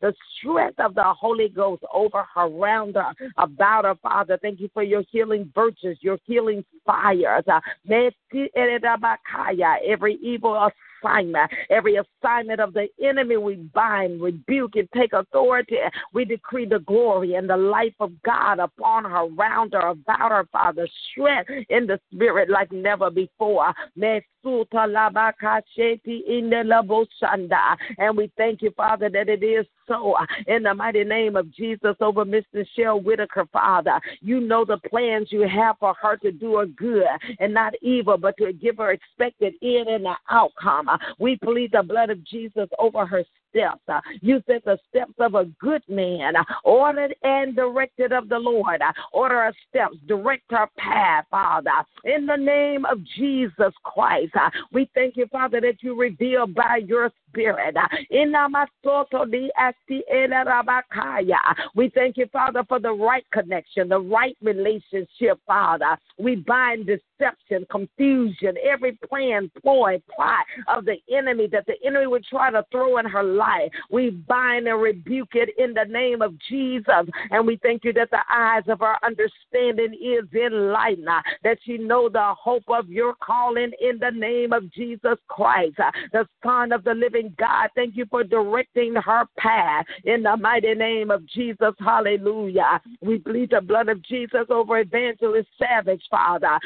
[0.00, 4.38] The strength of the Holy Ghost over her, around her, about her, Father.
[4.40, 7.44] Thank you for your healing virtues, your healing fires.
[7.46, 7.60] Uh,
[9.86, 10.70] every evil
[11.02, 15.76] assignment, every assignment of the enemy, we bind, rebuke, and take authority.
[16.12, 20.46] We decree the glory and the life of God upon her, around her, about her,
[20.52, 20.88] Father.
[21.10, 23.72] Strength in the spirit like never before.
[27.98, 30.12] And we thank you, Father, that it is so.
[30.12, 32.66] Uh, in the mighty name of Jesus, over Mr.
[32.76, 37.04] Shell Whitaker, Father, you know the plans you have for her to do a good
[37.38, 40.88] and not evil, but to give her expected in and the outcome.
[40.88, 43.80] Uh, we plead the blood of Jesus over her steps.
[43.88, 48.38] Uh, you said the steps of a good man, uh, ordered and directed of the
[48.38, 48.80] Lord.
[48.80, 51.70] Uh, order her steps, direct her path, Father.
[52.04, 54.32] In the name of Jesus Christ,
[54.72, 57.76] we thank you, Father, that you reveal by your spirit.
[61.74, 65.96] We thank you, Father, for the right connection, the right relationship, Father.
[66.18, 72.24] We bind deception, confusion, every plan, ploy, plot of the enemy that the enemy would
[72.24, 73.39] try to throw in her life.
[73.90, 77.06] We bind and rebuke it in the name of Jesus.
[77.30, 81.78] And we thank you that the eyes of our understanding is enlightened, uh, that she
[81.78, 86.72] know the hope of your calling in the name of Jesus Christ, uh, the Son
[86.72, 87.70] of the living God.
[87.74, 91.74] Thank you for directing her path in the mighty name of Jesus.
[91.78, 92.80] Hallelujah.
[93.00, 96.58] We bleed the blood of Jesus over Evangelist Savage, Father.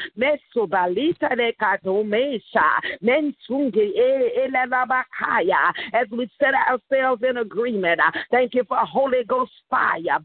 [5.93, 8.01] As we set ourselves in agreement,
[8.31, 10.19] thank you for Holy Ghost fire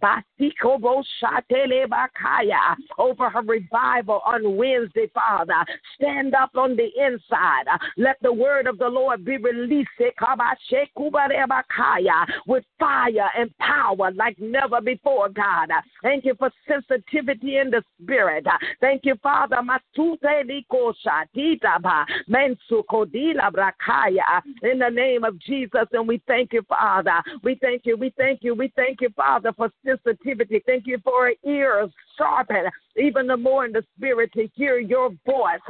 [2.98, 5.64] over her revival on Wednesday, Father.
[5.96, 7.64] Stand up on the inside.
[7.96, 10.14] Let the word of the Lord be released with
[12.78, 15.70] fire and power like never before, God.
[16.02, 18.46] Thank you for sensitivity in the spirit.
[18.80, 19.56] Thank you, Father.
[24.62, 27.22] In the name of Jesus, and we thank you, Father.
[27.42, 30.62] We thank you, we thank you, we thank you, Father, for sensitivity.
[30.64, 31.90] Thank you for ears
[32.20, 35.60] sharpen even the more in the spirit to hear your voice.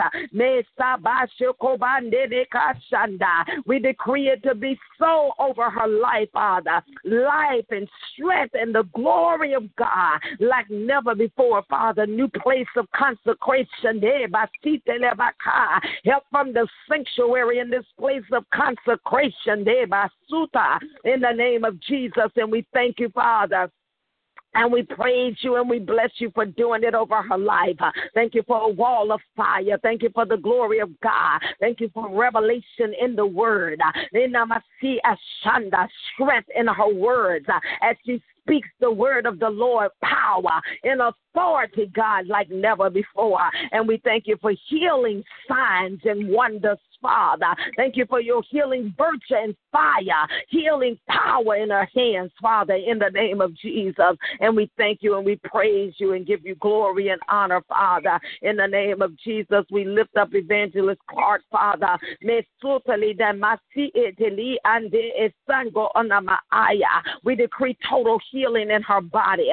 [3.66, 6.82] We decree it to be so over her life, Father.
[7.04, 12.06] Life and strength and the glory of God like never before, Father.
[12.06, 14.02] New place of consecration.
[16.04, 19.66] Help from the sanctuary in this place of consecration.
[21.04, 22.30] In the name of Jesus.
[22.36, 23.70] And we thank you, Father
[24.54, 27.76] And we praise you and we bless you for doing it over her life.
[28.14, 29.78] Thank you for a wall of fire.
[29.82, 31.40] Thank you for the glory of God.
[31.60, 33.80] Thank you for revelation in the word.
[34.12, 34.34] And
[36.14, 37.46] strength in her words
[37.82, 43.38] as she speaks the word of the Lord, power in authority, God, like never before.
[43.72, 47.54] And we thank you for healing signs and wonders Father.
[47.76, 52.98] Thank you for your healing virtue and fire, healing power in our hands, Father, in
[52.98, 54.16] the name of Jesus.
[54.40, 58.20] And we thank you and we praise you and give you glory and honor, Father.
[58.42, 61.98] In the name of Jesus, we lift up Evangelist Clark, Father.
[67.24, 69.50] We decree total healing in her body.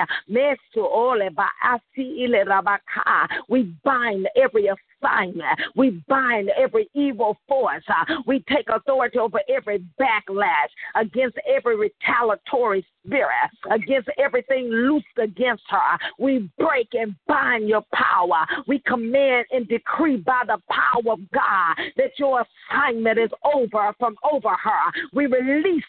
[3.49, 4.69] We bind every
[5.01, 5.59] assignment.
[5.75, 7.83] We bind every evil force.
[7.87, 15.63] Uh, we take authority over every backlash against every retaliatory spirit, against everything loosed against
[15.69, 15.97] her.
[16.19, 18.45] We break and bind your power.
[18.67, 24.15] We command and decree by the power of God that your assignment is over from
[24.31, 24.91] over her.
[25.13, 25.83] We release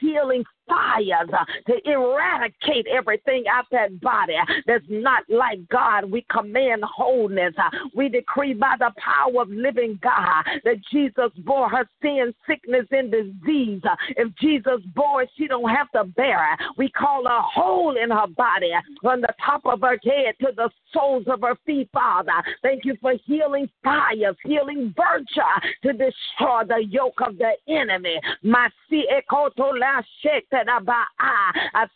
[0.00, 1.28] healing fires
[1.66, 4.34] to eradicate everything out that body
[4.66, 6.10] that's not like God.
[6.10, 7.54] We command wholeness.
[7.94, 13.12] We decree by the power of living God that Jesus bore her sin, sickness, and
[13.12, 13.82] disease.
[14.16, 16.60] If Jesus bore it, she don't have to bear it.
[16.76, 20.68] We call a hole in her body from the top of her head to the
[20.92, 22.32] soles of her feet, Father.
[22.62, 25.40] Thank you for healing fires, healing virtue
[25.84, 28.18] to destroy the yoke of the enemy.
[28.52, 28.68] I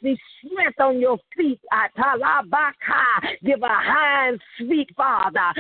[0.05, 1.60] see strength on your feet.
[3.44, 5.52] Give a hand, sweet Father.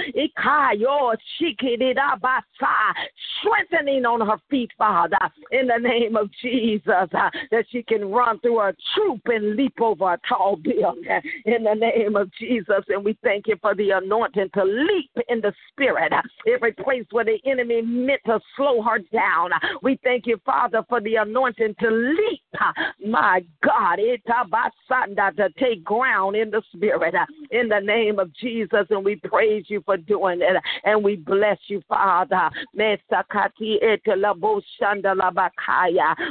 [3.88, 5.18] Strengthening on her feet, Father,
[5.50, 9.80] in the name of Jesus, uh, that she can run through a troop and leap
[9.80, 11.04] over a tall building
[11.46, 12.84] in the name of Jesus.
[12.88, 16.12] And we thank you for the anointing to leap in the spirit.
[16.52, 19.50] Every place where the enemy meant to slow her down.
[19.82, 22.40] We thank you, Father, for the anointing to leap.
[23.06, 28.86] My God, to take ground in the spirit uh, in the name of Jesus.
[28.90, 30.62] And we praise you for doing it.
[30.84, 32.50] And we bless you, Father.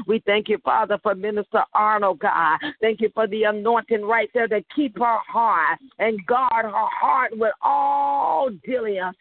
[0.08, 2.60] We thank you, Father, for Minister Arnold, God.
[2.82, 7.32] Thank you for the anointing right there to keep her heart and guard her heart
[7.38, 9.18] with all diligence.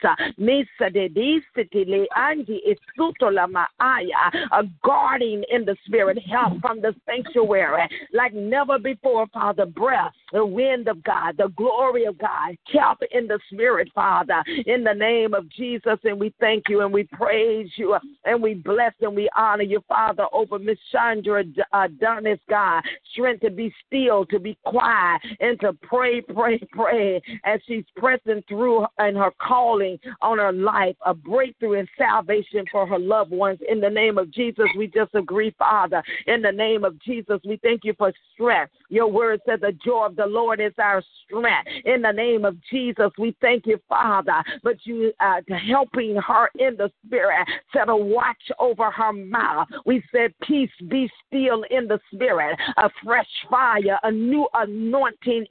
[4.53, 9.67] A guarding in the spirit, help from the sanctuary like never before, Father.
[9.67, 14.85] Breath, the wind of God, the glory of God, help in the spirit, Father, in
[14.85, 15.99] the name of Jesus.
[16.05, 19.83] And we thank you and we praise you and we bless and we honor you,
[19.89, 22.83] Father, over Miss Chandra uh, Donis, God.
[23.13, 28.43] Strength to be still, to be quiet, and to pray, pray, pray as she's pressing
[28.49, 33.59] through in her calling on her life, a breakthrough and salvation for her loved ones.
[33.69, 36.03] In the name of Jesus, we just agree, Father.
[36.27, 38.73] In the name of Jesus, we thank you for strength.
[38.89, 41.69] Your word said the joy of the Lord is our strength.
[41.85, 46.77] In the name of Jesus, we thank you, Father, but you uh, helping her in
[46.77, 49.69] the spirit, set a watch over her mouth.
[49.85, 55.47] We said, Peace be still in the spirit, a fresh fire, a new anointing,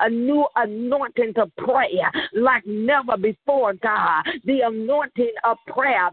[0.00, 2.00] a new anointing to pray
[2.34, 4.24] like never before, God.
[4.44, 6.10] The anointing of prayer,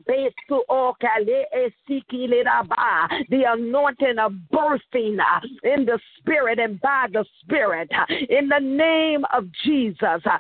[3.30, 7.90] the anointing of birthing uh, in the spirit and by the spirit.
[7.94, 10.02] Uh, in the name of Jesus.
[10.04, 10.38] Uh,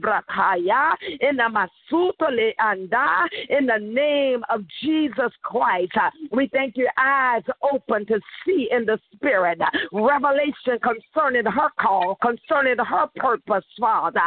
[0.00, 1.48] Brakaya in the
[3.48, 5.92] in the name of Jesus Christ.
[6.32, 7.42] We thank you eyes
[7.72, 9.58] open to see in the spirit
[9.92, 14.20] revelation concerning her call, concerning her purpose, Father.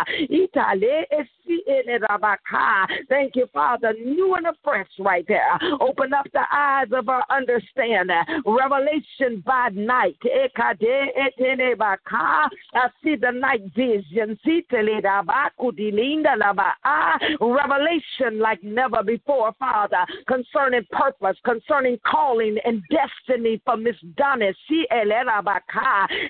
[3.10, 5.60] Thank you, Father, new and afresh right there.
[5.80, 8.18] Open up the eyes of our understanding.
[8.46, 10.18] Revelation by night.
[10.24, 10.74] I
[13.04, 14.40] see the night vision.
[17.40, 24.52] Revelation like never before, Father, concerning purpose, concerning calling and destiny for Miss Donna.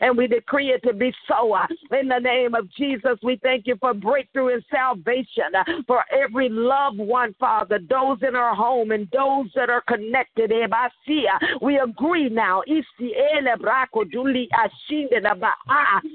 [0.02, 1.56] And we decree it to be so.
[1.98, 5.54] In the name of Jesus, we thank you for breakthrough and salvation
[5.88, 10.52] for every loved one one, Father, those in our home and those that are connected.
[10.52, 10.90] Eh, ah,
[11.62, 12.64] we agree now.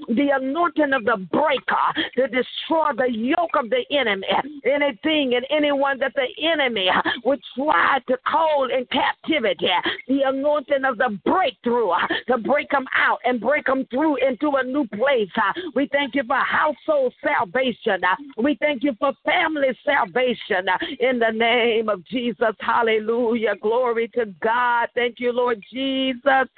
[0.08, 4.26] The anointing of the breaker to destroy the yoke of the enemy.
[4.64, 9.68] Anything and anyone that the enemy ah, would try to hold in captivity.
[9.72, 9.82] Ah.
[10.08, 11.92] The anointing of the breakthrough
[12.26, 15.30] to break them out and break them through into a new place.
[15.76, 18.02] We thank you for household salvation.
[18.36, 20.66] We thank you for family salvation
[21.00, 22.54] in the name of Jesus.
[22.60, 23.54] Hallelujah.
[23.60, 24.88] Glory to God.
[24.94, 26.48] Thank you, Lord Jesus.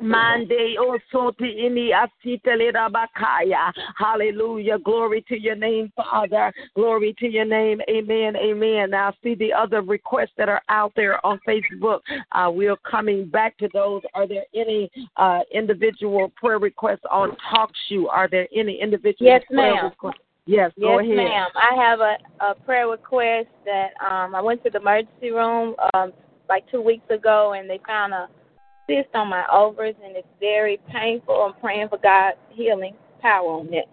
[0.00, 1.92] Mande osoti ini
[2.90, 3.72] bakaya.
[3.96, 4.78] Hallelujah.
[4.78, 6.52] Glory to your name, Father.
[6.74, 7.80] Glory to your name.
[7.88, 8.34] Amen.
[8.36, 8.90] Amen.
[8.90, 12.00] Now see the other requests that are out there on Facebook.
[12.32, 14.00] Uh, we're coming back to those.
[14.14, 18.06] Are there any uh, individual prayer requests on TalkShoe?
[18.10, 19.84] Are there any individual yes, prayer ma'am.
[19.84, 20.29] requests?
[20.46, 21.16] Yes, yes, go ahead.
[21.16, 21.48] ma'am.
[21.54, 26.12] I have a, a prayer request that um, I went to the emergency room um,
[26.48, 28.28] like two weeks ago, and they found a
[28.88, 31.34] cyst on my ovaries, and it's very painful.
[31.34, 33.88] I'm praying for God's healing power on it.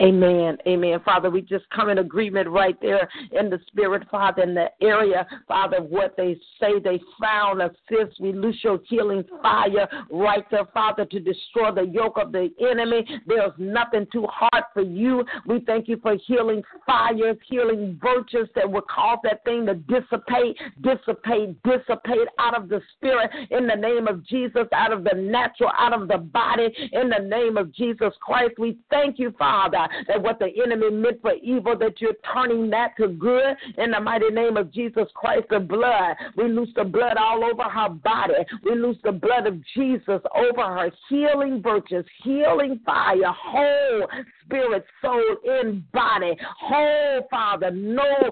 [0.00, 0.56] Amen.
[0.66, 0.98] Amen.
[1.04, 3.06] Father, we just come in agreement right there
[3.38, 8.18] in the spirit, Father, in the area, Father, what they say they found assist.
[8.18, 13.04] We loose your healing fire right there, Father, to destroy the yoke of the enemy.
[13.26, 15.22] There's nothing too hard for you.
[15.44, 20.56] We thank you for healing fires, healing virtues that will cause that thing to dissipate,
[20.80, 25.70] dissipate, dissipate out of the spirit in the name of Jesus, out of the natural,
[25.76, 28.54] out of the body in the name of Jesus Christ.
[28.58, 32.96] We thank you, Father that what the enemy meant for evil, that you're turning that
[32.98, 35.46] to good in the mighty name of Jesus Christ.
[35.50, 38.34] The blood, we loose the blood all over her body.
[38.64, 44.06] We loose the blood of Jesus over her, healing virtues, healing fire, whole
[44.44, 46.36] spirit, soul, and body.
[46.60, 48.30] Whole, Father, no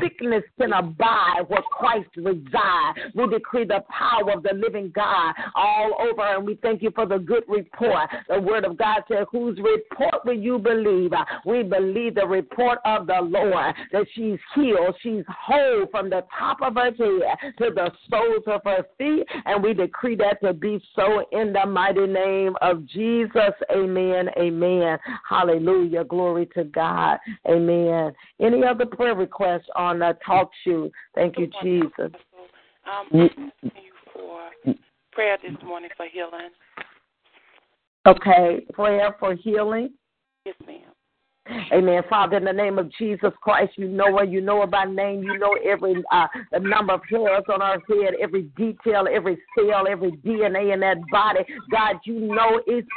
[0.00, 2.98] sickness can abide where Christ resides.
[3.14, 7.06] We decree the power of the living God all over, and we thank you for
[7.06, 8.10] the good report.
[8.28, 10.83] The word of God said, Whose report will you believe?
[11.44, 16.62] We believe the report of the Lord that she's healed, she's whole from the top
[16.62, 20.80] of her head to the soles of her feet, and we decree that to be
[20.94, 23.52] so in the mighty name of Jesus.
[23.70, 24.28] Amen.
[24.38, 24.98] Amen.
[25.28, 26.04] Hallelujah.
[26.04, 27.18] Glory to God.
[27.48, 28.12] Amen.
[28.40, 30.90] Any other prayer requests on uh, TalkShoe?
[31.14, 32.12] Thank you, Jesus.
[32.86, 33.32] Um, thank
[33.62, 34.50] you for
[35.12, 36.50] prayer this morning for healing.
[38.06, 39.90] Okay, prayer for healing.
[40.46, 40.93] Yes, ma'am.
[41.72, 42.02] Amen.
[42.08, 44.24] Father, in the name of Jesus Christ, you know her.
[44.24, 45.22] You know her by name.
[45.22, 46.26] You know every uh,
[46.58, 51.40] number of hairs on her head, every detail, every cell, every DNA in that body.
[51.70, 52.88] God, you know it's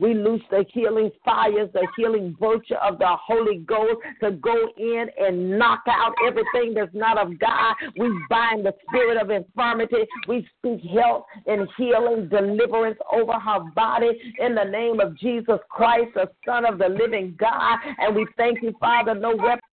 [0.00, 5.06] We loose the healing fires, the healing virtue of the Holy Ghost to go in
[5.18, 7.74] and knock out everything that's not of God.
[7.98, 10.04] We bind the spirit of infirmity.
[10.26, 14.10] We speak health and healing, deliverance over her body
[14.40, 17.78] in the name of Jesus Christ the Son of the living God.
[17.98, 19.67] And we thank you, Father, no weapon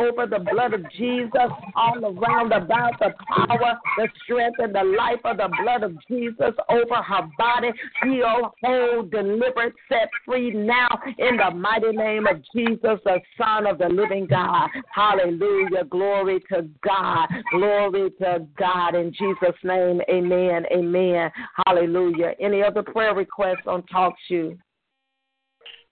[0.00, 5.20] over the blood of Jesus, all around about the power, the strength, and the life
[5.24, 7.70] of the blood of Jesus over her body.
[8.02, 13.78] Heal, whole, delivered, set free now in the mighty name of Jesus, the Son of
[13.78, 14.70] the living God.
[14.94, 15.84] Hallelujah.
[15.90, 17.28] Glory to God.
[17.50, 18.94] Glory to God.
[18.94, 20.64] In Jesus' name, amen.
[20.72, 21.30] Amen.
[21.66, 22.32] Hallelujah.
[22.40, 24.56] Any other prayer requests on TalkShoe?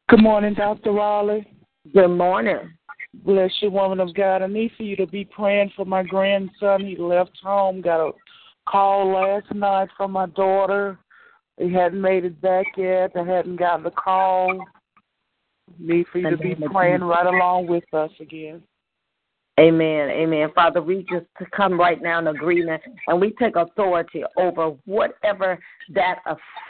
[0.08, 0.92] Good morning, Dr.
[0.92, 1.46] Raleigh.
[1.92, 2.77] Good morning.
[3.14, 4.42] Bless you, woman of God.
[4.42, 6.84] I need for you to be praying for my grandson.
[6.84, 8.12] He left home, got a
[8.68, 10.98] call last night from my daughter.
[11.58, 13.12] He hadn't made it back yet.
[13.16, 14.58] I hadn't gotten the call.
[15.78, 18.62] Need for you to be praying right along with us again.
[19.58, 20.08] Amen.
[20.10, 20.50] Amen.
[20.54, 25.58] Father, we just come right now in agreement and we take authority over whatever
[25.94, 26.20] that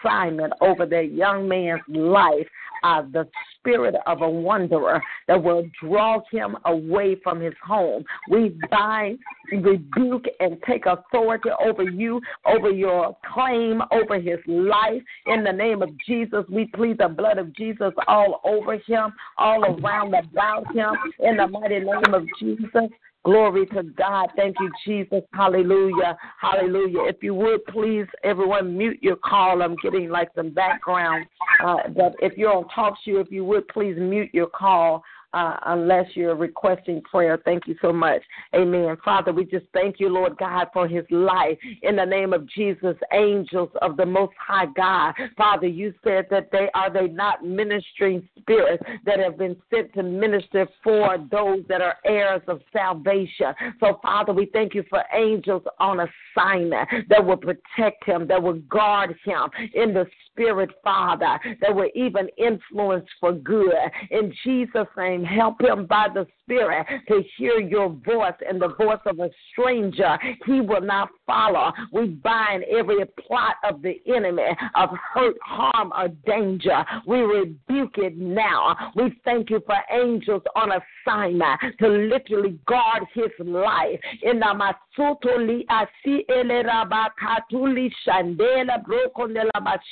[0.03, 2.47] assignment over that young man's life,
[2.83, 3.29] uh, the
[3.59, 8.05] spirit of a wanderer that will draw him away from his home.
[8.31, 9.19] We bind,
[9.51, 15.03] rebuke, and take authority over you, over your claim, over his life.
[15.27, 19.65] In the name of Jesus, we plead the blood of Jesus all over him, all
[19.65, 20.95] around about him.
[21.21, 22.91] In the mighty name of Jesus.
[23.25, 24.31] Glory to God.
[24.37, 25.23] Thank you, Jesus.
[25.35, 26.17] Hallelujah.
[26.41, 27.01] Hallelujah.
[27.09, 29.61] If you would please, everyone, mute your call.
[29.63, 31.27] I'm getting like some background.
[31.65, 35.03] Uh, but if you're on TalkShoe, if you would please mute your call.
[35.33, 37.39] Uh, unless you're requesting prayer.
[37.45, 38.23] Thank you so much.
[38.55, 38.97] Amen.
[39.05, 41.59] Father, we just thank you, Lord God, for his life.
[41.83, 45.15] In the name of Jesus, angels of the Most High God.
[45.37, 50.03] Father, you said that they are they not ministering spirits that have been sent to
[50.03, 53.55] minister for those that are heirs of salvation.
[53.81, 58.61] So, Father, we thank you for angels on assignment that will protect him, that will
[58.71, 63.75] guard him in the spirit, Father, that will even influence for good.
[64.11, 69.01] In Jesus' name, help him by the Spirit to hear your voice and the voice
[69.05, 70.19] of a stranger.
[70.47, 71.73] He will not follow.
[71.93, 76.85] We bind every plot of the enemy of hurt, harm, or danger.
[77.07, 78.93] We rebuke it now.
[78.97, 84.01] We thank you for angels on assignment to literally guard his life.
[84.23, 84.41] In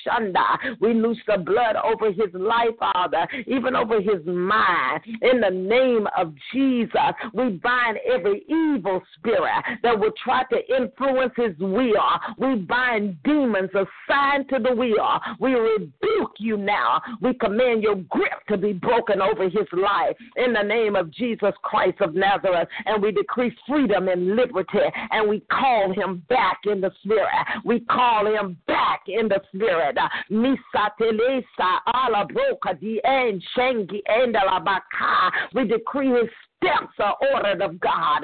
[0.07, 0.59] shandela.
[0.81, 5.03] We loose the blood over his life, Father, even over his mind.
[5.23, 6.91] In the name of Jesus,
[7.33, 11.95] we bind every evil spirit that will try to influence his will.
[12.39, 15.21] We bind demons assigned to the will.
[15.41, 17.01] We rebuke you now.
[17.21, 21.53] We command your grip to be broken over his life in the name of Jesus
[21.63, 22.69] Christ of Nazareth.
[22.85, 24.79] And we decree freedom and liberty.
[25.11, 27.29] And we call him back in the spirit.
[27.65, 29.97] We call him back in the spirit.
[30.31, 35.06] Misa telesa ala broka di en shengi endalabaka.
[35.55, 36.31] We decree his
[36.63, 38.23] steps are ordered of God.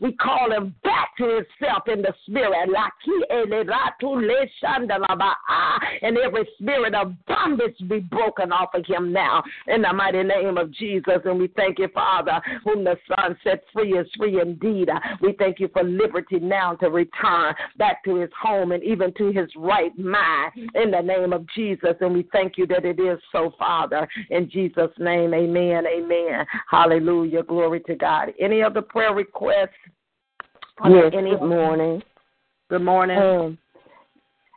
[0.00, 2.68] We call him back to himself in the spirit.
[6.02, 10.58] And every spirit of bondage be broken off of him now in the mighty name
[10.58, 11.20] of Jesus.
[11.24, 14.88] And we thank you, Father, whom the Son set free is free indeed.
[15.20, 19.32] We thank you for liberty now to return back to his home and even to
[19.32, 21.94] his right mind in the name of Jesus.
[22.00, 25.34] And we thank you that it is so, Father, in Jesus' name name.
[25.34, 25.86] Amen.
[25.86, 26.46] Amen.
[26.70, 27.42] Hallelujah.
[27.42, 28.32] Glory to God.
[28.38, 29.70] Any other prayer requests?
[30.88, 31.12] Yes.
[31.12, 32.02] Any good morning.
[32.68, 33.18] Good morning.
[33.18, 33.58] Um,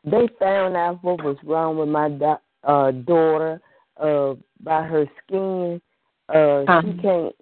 [0.06, 3.62] they found out what was wrong with my do- uh, daughter
[4.00, 5.82] uh, by her skin.
[6.30, 6.82] Uh, huh.
[6.82, 7.36] She can't.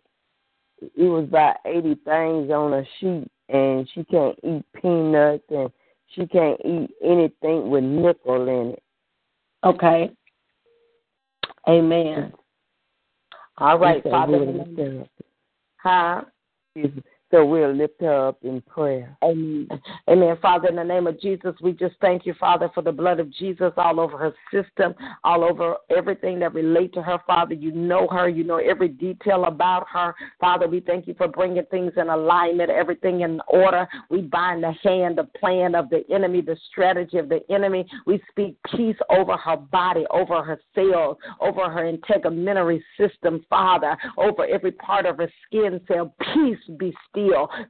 [0.82, 5.70] It was about eighty things on a sheet, and she can't eat peanuts, and
[6.16, 8.84] she can't eat anything with nickel in it.
[9.64, 10.12] Okay.
[11.68, 12.34] Amen.
[13.62, 15.06] All right, Father.
[15.78, 16.24] Huh?
[17.32, 19.18] So we'll lift her up in prayer.
[19.24, 19.70] Amen.
[20.10, 20.38] Amen.
[20.42, 23.32] Father, in the name of Jesus, we just thank you, Father, for the blood of
[23.34, 24.94] Jesus all over her system,
[25.24, 27.54] all over everything that relate to her, Father.
[27.54, 28.28] You know her.
[28.28, 30.14] You know every detail about her.
[30.42, 33.88] Father, we thank you for bringing things in alignment, everything in order.
[34.10, 37.86] We bind the hand, the plan of the enemy, the strategy of the enemy.
[38.06, 44.46] We speak peace over her body, over her cells, over her integumentary system, Father, over
[44.46, 46.14] every part of her skin cell.
[46.34, 47.21] Peace be still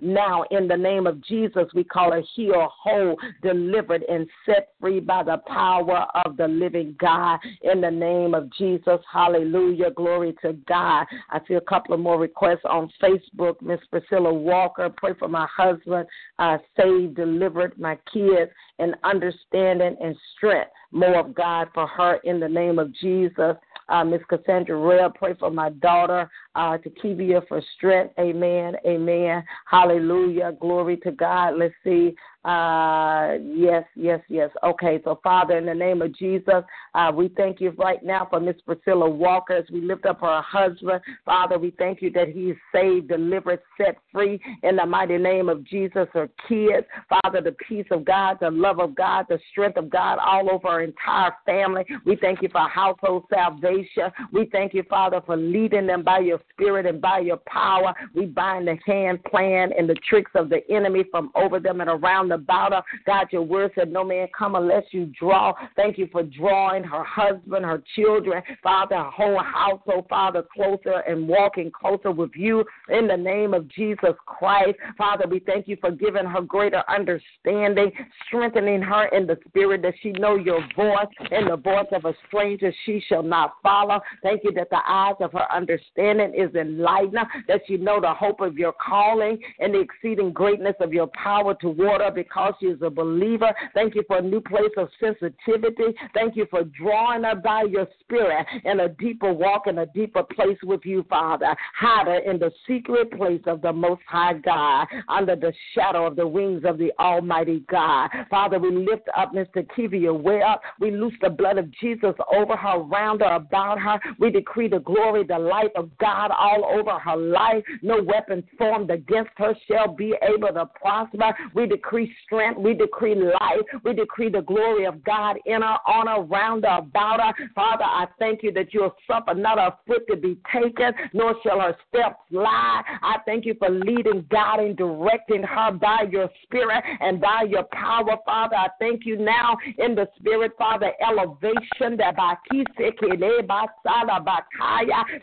[0.02, 5.00] Now, in the name of Jesus, we call her healed, whole, delivered, and set free
[5.00, 7.40] by the power of the living God.
[7.62, 9.92] In the name of Jesus, hallelujah.
[9.92, 11.06] Glory to God.
[11.30, 13.62] I see a couple of more requests on Facebook.
[13.62, 16.08] Miss Priscilla Walker, pray for my husband,
[16.40, 20.72] uh, saved, delivered, my kids, and understanding and strength.
[20.92, 23.56] More of God for her in the name of Jesus.
[23.92, 28.14] Uh, Miss Cassandra Rail, pray for my daughter, uh, Takivia for strength.
[28.18, 28.76] Amen.
[28.88, 29.44] Amen.
[29.66, 30.54] Hallelujah.
[30.62, 31.58] Glory to God.
[31.58, 32.16] Let's see.
[32.44, 34.50] Uh, yes, yes, yes.
[34.64, 36.64] Okay, so Father, in the name of Jesus,
[36.96, 40.42] uh, we thank you right now for Miss Priscilla Walker as we lift up her
[40.42, 41.02] husband.
[41.24, 45.64] Father, we thank you that he's saved, delivered, set free in the mighty name of
[45.64, 46.08] Jesus.
[46.14, 50.18] Her kids, Father, the peace of God, the love of God, the strength of God
[50.18, 51.86] all over our entire family.
[52.08, 54.10] We thank you for household salvation.
[54.34, 57.94] We thank you, Father, for leading them by your spirit and by your power.
[58.16, 61.90] We bind the hand plan and the tricks of the enemy from over them and
[61.90, 62.82] around about her.
[63.06, 65.54] God, your word said, No man come unless you draw.
[65.76, 71.28] Thank you for drawing her husband, her children, Father, her whole household, Father, closer and
[71.28, 74.78] walking closer with you in the name of Jesus Christ.
[74.98, 77.92] Father, we thank you for giving her greater understanding,
[78.28, 82.14] strengthening her in the spirit that she know your voice and the voice of a
[82.28, 84.00] stranger she shall not follow.
[84.24, 87.18] Thank you that the eyes of her understanding is enlightened,
[87.48, 91.54] that she know the hope of your calling and the exceeding greatness of your power
[91.56, 93.54] toward her because she is a believer.
[93.74, 95.96] Thank you for a new place of sensitivity.
[96.14, 100.24] Thank you for drawing her by your spirit in a deeper walk in a deeper
[100.24, 101.56] place with you, Father.
[101.76, 106.16] Hide her in the secret place of the Most High God, under the shadow of
[106.16, 108.10] the wings of the Almighty God.
[108.30, 109.66] Father, we lift up Mr.
[109.76, 110.60] Kivia Webb.
[110.80, 114.00] We loose the blood of Jesus over her, around her, about her.
[114.20, 117.64] We decree the glory, the light of God all over her life.
[117.82, 121.34] No weapon formed against her shall be able to prosper.
[121.54, 122.60] We decree strength.
[122.60, 123.66] We decree life.
[123.84, 127.50] We decree the glory of God in her, on her, around her, about her.
[127.56, 131.60] Father, I thank you that you'll suffer not a foot to be taken, nor shall
[131.60, 132.82] her steps lie.
[133.02, 138.18] I thank you for leading, guiding, directing her by your spirit and by your power,
[138.26, 138.56] Father.
[138.56, 142.36] I thank you now in the spirit, Father, elevation that by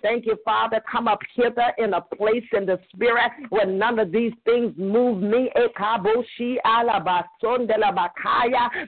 [0.03, 0.81] Thank you, Father.
[0.91, 5.23] Come up hither in a place in the spirit where none of these things move
[5.23, 5.51] me.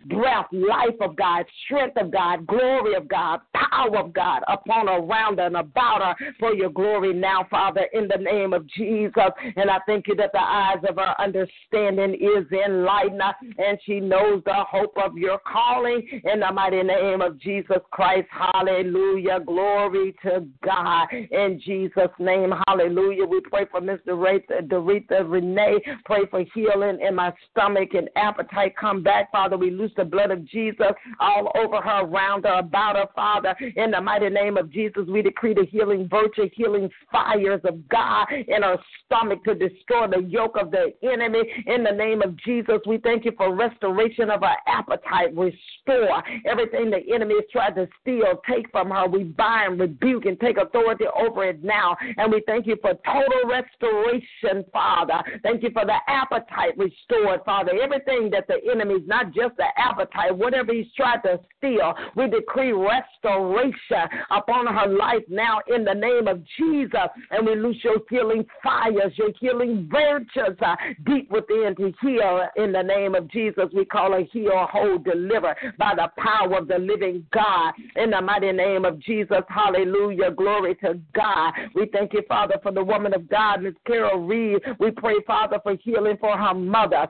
[0.06, 4.98] Breath, life of God, strength of God, glory of God, power of God upon, her,
[4.98, 9.30] around, and about her for your glory now, Father, in the name of Jesus.
[9.56, 14.00] And I thank you that the eyes of her understanding is enlightened uh, and she
[14.00, 18.28] knows the hope of your calling in the mighty name of Jesus Christ.
[18.30, 19.40] Hallelujah.
[19.46, 21.08] Glory to God.
[21.12, 23.24] In Jesus' name, hallelujah.
[23.24, 24.08] We pray for Mr.
[24.08, 25.78] Doretha Renee.
[26.04, 28.76] Pray for healing in my stomach and appetite.
[28.76, 29.56] Come back, Father.
[29.56, 33.54] We loose the blood of Jesus all over her, around her, about her, Father.
[33.76, 38.26] In the mighty name of Jesus, we decree the healing virtue, healing fires of God
[38.30, 41.40] in her stomach to destroy the yoke of the enemy.
[41.66, 45.34] In the name of Jesus, we thank you for restoration of her appetite.
[45.36, 49.06] Restore everything the enemy has tried to steal, take from her.
[49.08, 51.96] We bind, rebuke, and take authority over it now.
[52.16, 55.22] And we thank you for total restoration, Father.
[55.42, 57.69] Thank you for the appetite restored, Father.
[57.82, 62.28] Everything that the enemy is not just the appetite, whatever he's tried to steal, we
[62.28, 67.08] decree restoration upon her life now in the name of Jesus.
[67.30, 70.76] And we loose your healing fires, your healing virtues uh,
[71.06, 73.64] deep within to heal in the name of Jesus.
[73.74, 78.20] We call her heal, hold, deliver by the power of the living God in the
[78.20, 79.42] mighty name of Jesus.
[79.48, 80.30] Hallelujah.
[80.30, 81.52] Glory to God.
[81.74, 84.60] We thank you, Father, for the woman of God, Miss Carol Reed.
[84.78, 87.08] We pray, Father, for healing for her mother.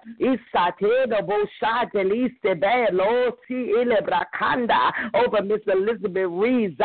[5.15, 6.77] Over Miss Elizabeth Reed.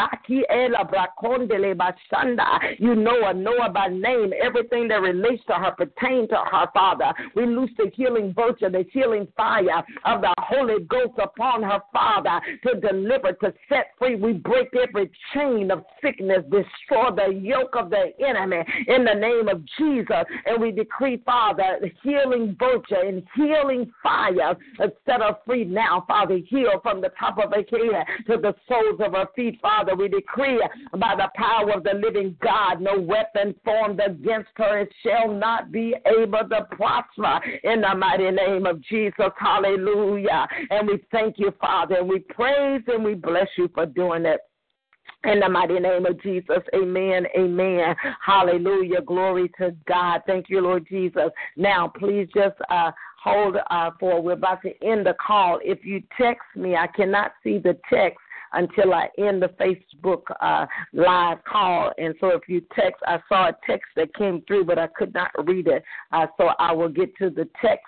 [2.80, 4.34] You know her, know by name.
[4.42, 7.14] Everything that relates to her pertains to her, Father.
[7.36, 12.40] We loose the healing virtue, the healing fire of the Holy Ghost upon her, Father,
[12.64, 14.16] to deliver, to set free.
[14.16, 19.48] We break every chain of sickness, destroy the yoke of the enemy in the name
[19.48, 20.26] of Jesus.
[20.46, 23.45] And we decree, Father, healing virtue and healing
[24.02, 24.56] fire
[25.06, 26.40] set her free now, Father.
[26.48, 29.96] Heal from the top of her head to the soles of her feet, Father.
[29.96, 30.62] We decree
[30.94, 35.72] by the power of the living God, no weapon formed against her it shall not
[35.72, 39.32] be able to prosper in the mighty name of Jesus.
[39.38, 40.48] Hallelujah.
[40.70, 44.40] And we thank you, Father, and we praise and we bless you for doing it.
[45.24, 47.96] In the mighty name of Jesus, amen, amen.
[48.24, 49.02] Hallelujah.
[49.02, 50.22] Glory to God.
[50.28, 51.32] Thank you, Lord Jesus.
[51.58, 52.92] Now, please just uh,
[53.26, 55.60] hold uh, for we're about to end the call.
[55.64, 58.20] If you text me, I cannot see the text
[58.54, 61.92] until I end the Facebook uh, live call.
[61.98, 65.14] And so if you text, I saw a text that came through, but I could
[65.14, 65.84] not read it.
[66.12, 67.86] Uh, so I will get to the text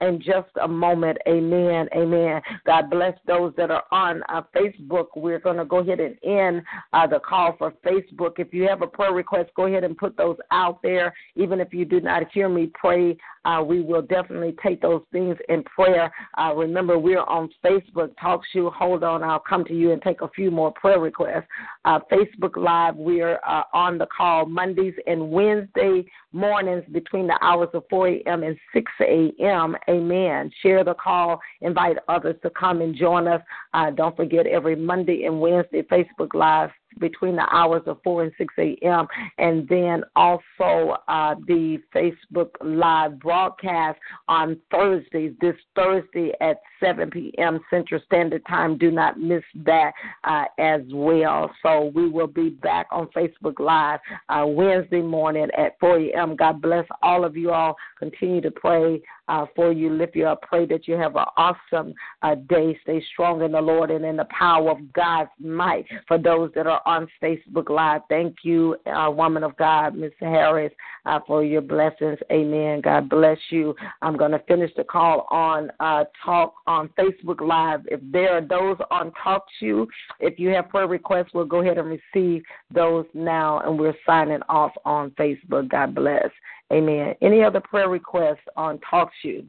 [0.00, 1.18] in just a moment.
[1.28, 1.88] Amen.
[1.94, 2.40] Amen.
[2.66, 5.06] God bless those that are on uh, Facebook.
[5.16, 6.62] We're going to go ahead and end
[6.92, 8.38] uh, the call for Facebook.
[8.38, 11.14] If you have a prayer request, go ahead and put those out there.
[11.34, 13.16] Even if you do not hear me pray,
[13.46, 16.12] uh, we will definitely take those things in prayer.
[16.36, 18.10] Uh, remember, we're on Facebook.
[18.20, 18.70] Talk show.
[18.70, 19.22] Hold on.
[19.22, 21.46] I'll come to you and take a few more prayer requests.
[21.84, 27.68] Uh, Facebook Live, we're uh, on the call Mondays and Wednesday mornings between the hours
[27.72, 28.42] of 4 a.m.
[28.42, 29.76] and 6 a.m.
[29.88, 30.50] Amen.
[30.62, 31.40] Share the call.
[31.60, 33.42] Invite others to come and join us.
[33.74, 38.32] Uh, don't forget every Monday and Wednesday Facebook Live between the hours of 4 and
[38.38, 39.06] 6 a.m.
[39.38, 43.98] And then also uh, the Facebook Live broadcast
[44.28, 47.60] on Thursdays, this Thursday at 7 p.m.
[47.70, 48.78] Central Standard Time.
[48.78, 49.92] Do not miss that
[50.24, 51.50] uh, as well.
[51.62, 56.36] So we will be back on Facebook Live uh, Wednesday morning at 4 a.m.
[56.36, 57.76] God bless all of you all.
[57.98, 60.42] Continue to pray uh, for you, lift you up.
[60.42, 62.78] Pray that you have an awesome uh, day.
[62.82, 65.86] Stay strong in the Lord and in the power of God's might.
[66.08, 70.72] For those that are on Facebook Live, thank you, uh, woman of God, Miss Harris,
[71.04, 72.18] uh, for your blessings.
[72.32, 72.80] Amen.
[72.80, 73.74] God bless you.
[74.02, 77.80] I'm going to finish the call on uh, Talk on Facebook Live.
[77.86, 79.88] If there are those on Talk to, you,
[80.20, 82.42] if you have prayer requests, we'll go ahead and receive
[82.72, 85.68] those now, and we're signing off on Facebook.
[85.68, 86.30] God bless.
[86.72, 87.14] Amen.
[87.22, 89.44] Any other prayer requests on Talk to?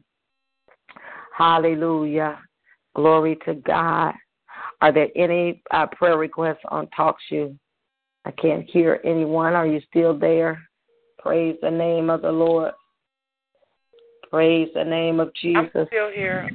[1.36, 2.38] Hallelujah.
[2.94, 4.14] Glory to God.
[4.80, 7.56] Are there any uh, prayer requests on TalkShoe?
[8.24, 9.54] I can't hear anyone.
[9.54, 10.62] Are you still there?
[11.18, 12.72] Praise the name of the Lord.
[14.30, 15.70] Praise the name of Jesus.
[15.74, 16.48] I'm still here.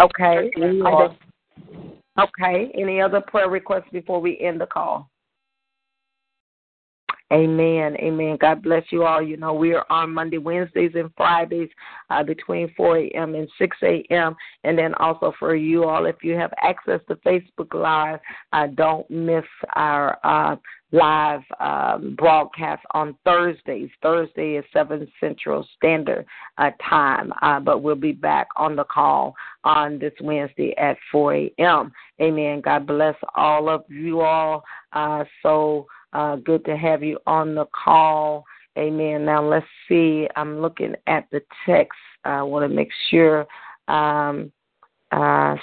[0.00, 0.50] Okay.
[2.18, 2.72] Okay.
[2.74, 5.09] Any other prayer requests before we end the call?
[7.32, 7.96] Amen.
[7.96, 8.36] Amen.
[8.40, 9.22] God bless you all.
[9.22, 11.68] You know, we are on Monday, Wednesdays, and Fridays
[12.10, 13.36] uh, between 4 a.m.
[13.36, 14.34] and 6 a.m.
[14.64, 18.18] And then also for you all, if you have access to Facebook Live,
[18.52, 19.44] uh, don't miss
[19.74, 20.56] our uh,
[20.92, 23.90] live um, broadcast on Thursdays.
[24.02, 26.26] Thursday is 7 Central Standard
[26.58, 29.34] uh, Time, uh, but we'll be back on the call
[29.64, 31.92] on this Wednesday at 4 a.m.
[32.20, 32.60] Amen.
[32.60, 34.64] God bless all of you all.
[34.92, 38.44] Uh, so, uh, good to have you on the call.
[38.78, 39.24] Amen.
[39.24, 40.28] Now let's see.
[40.36, 41.98] I'm looking at the text.
[42.24, 43.46] I want to make sure.
[43.88, 44.52] Um,
[45.12, 45.56] uh,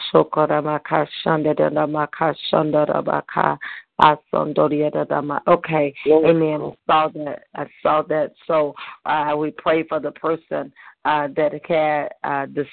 [5.48, 6.62] Okay, amen.
[6.88, 7.44] I saw that.
[7.56, 8.34] I saw that.
[8.46, 8.76] So
[9.06, 10.72] uh, we pray for the person
[11.06, 12.66] uh, that had uh, the.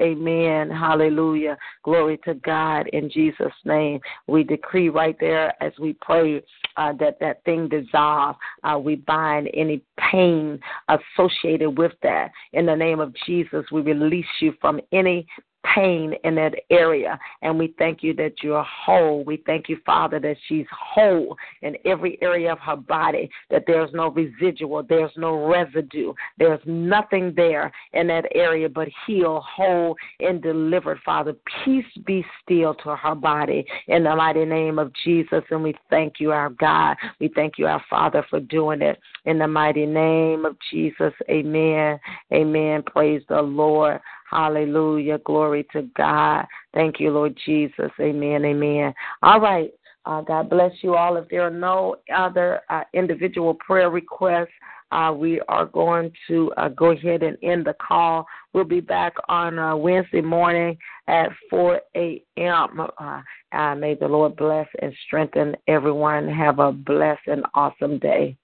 [0.00, 0.70] Amen.
[0.70, 1.56] Hallelujah.
[1.84, 4.00] Glory to God in Jesus' name.
[4.26, 6.42] We decree right there as we pray
[6.76, 8.36] uh, that that thing dissolve.
[8.64, 10.58] Uh, we bind any pain
[10.88, 12.30] associated with that.
[12.52, 15.26] In the name of Jesus, we release you from any
[15.74, 17.18] pain in that area.
[17.42, 19.24] And we thank you that you're whole.
[19.24, 23.92] We thank you, Father, that she's whole in every area of her body, that there's
[23.92, 30.42] no residual, there's no residue, there's nothing there in that area but heal, whole, and
[30.42, 31.34] delivered, Father.
[31.64, 35.42] Peace be still to her body in the mighty name of Jesus.
[35.50, 36.96] And we thank you, our God.
[37.20, 41.12] We thank you, our Father, for doing it in the mighty name of Jesus.
[41.28, 41.98] Amen.
[42.32, 42.82] Amen.
[42.82, 44.00] Praise the Lord.
[44.30, 45.18] Hallelujah.
[45.18, 46.46] Glory to God.
[46.74, 47.90] Thank you, Lord Jesus.
[48.00, 48.44] Amen.
[48.44, 48.92] Amen.
[49.22, 49.70] All right.
[50.04, 51.16] Uh, God bless you all.
[51.16, 54.48] If there are no other uh, individual prayer requests,
[54.90, 58.26] uh, we are going to uh, go ahead and end the call.
[58.54, 60.78] We'll be back on uh, Wednesday morning
[61.08, 62.80] at 4 a.m.
[62.98, 66.26] Uh, may the Lord bless and strengthen everyone.
[66.28, 68.36] Have a blessed and awesome day.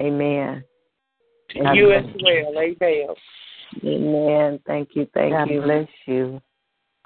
[0.00, 0.62] Amen.
[1.74, 2.62] you as well.
[2.64, 3.14] Amen.
[3.84, 4.60] Amen.
[4.66, 5.06] Thank you.
[5.14, 5.62] Thank God you.
[5.62, 6.40] bless you.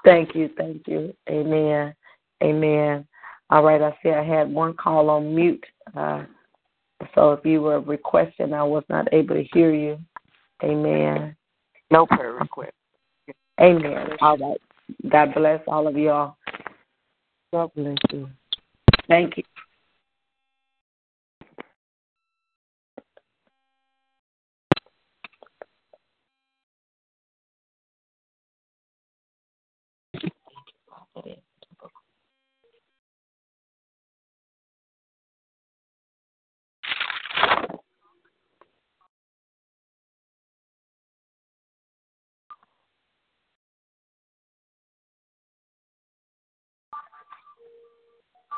[0.03, 0.49] Thank you.
[0.57, 1.13] Thank you.
[1.29, 1.93] Amen.
[2.43, 3.07] Amen.
[3.49, 3.81] All right.
[3.81, 5.65] I see I had one call on mute.
[5.95, 6.23] Uh,
[7.15, 9.99] so if you were requesting, I was not able to hear you.
[10.63, 11.35] Amen.
[11.91, 12.73] No prayer request.
[13.59, 14.09] Amen.
[14.21, 14.61] All right.
[15.09, 16.35] God bless all of y'all.
[17.51, 18.29] God bless you.
[19.07, 19.43] Thank you.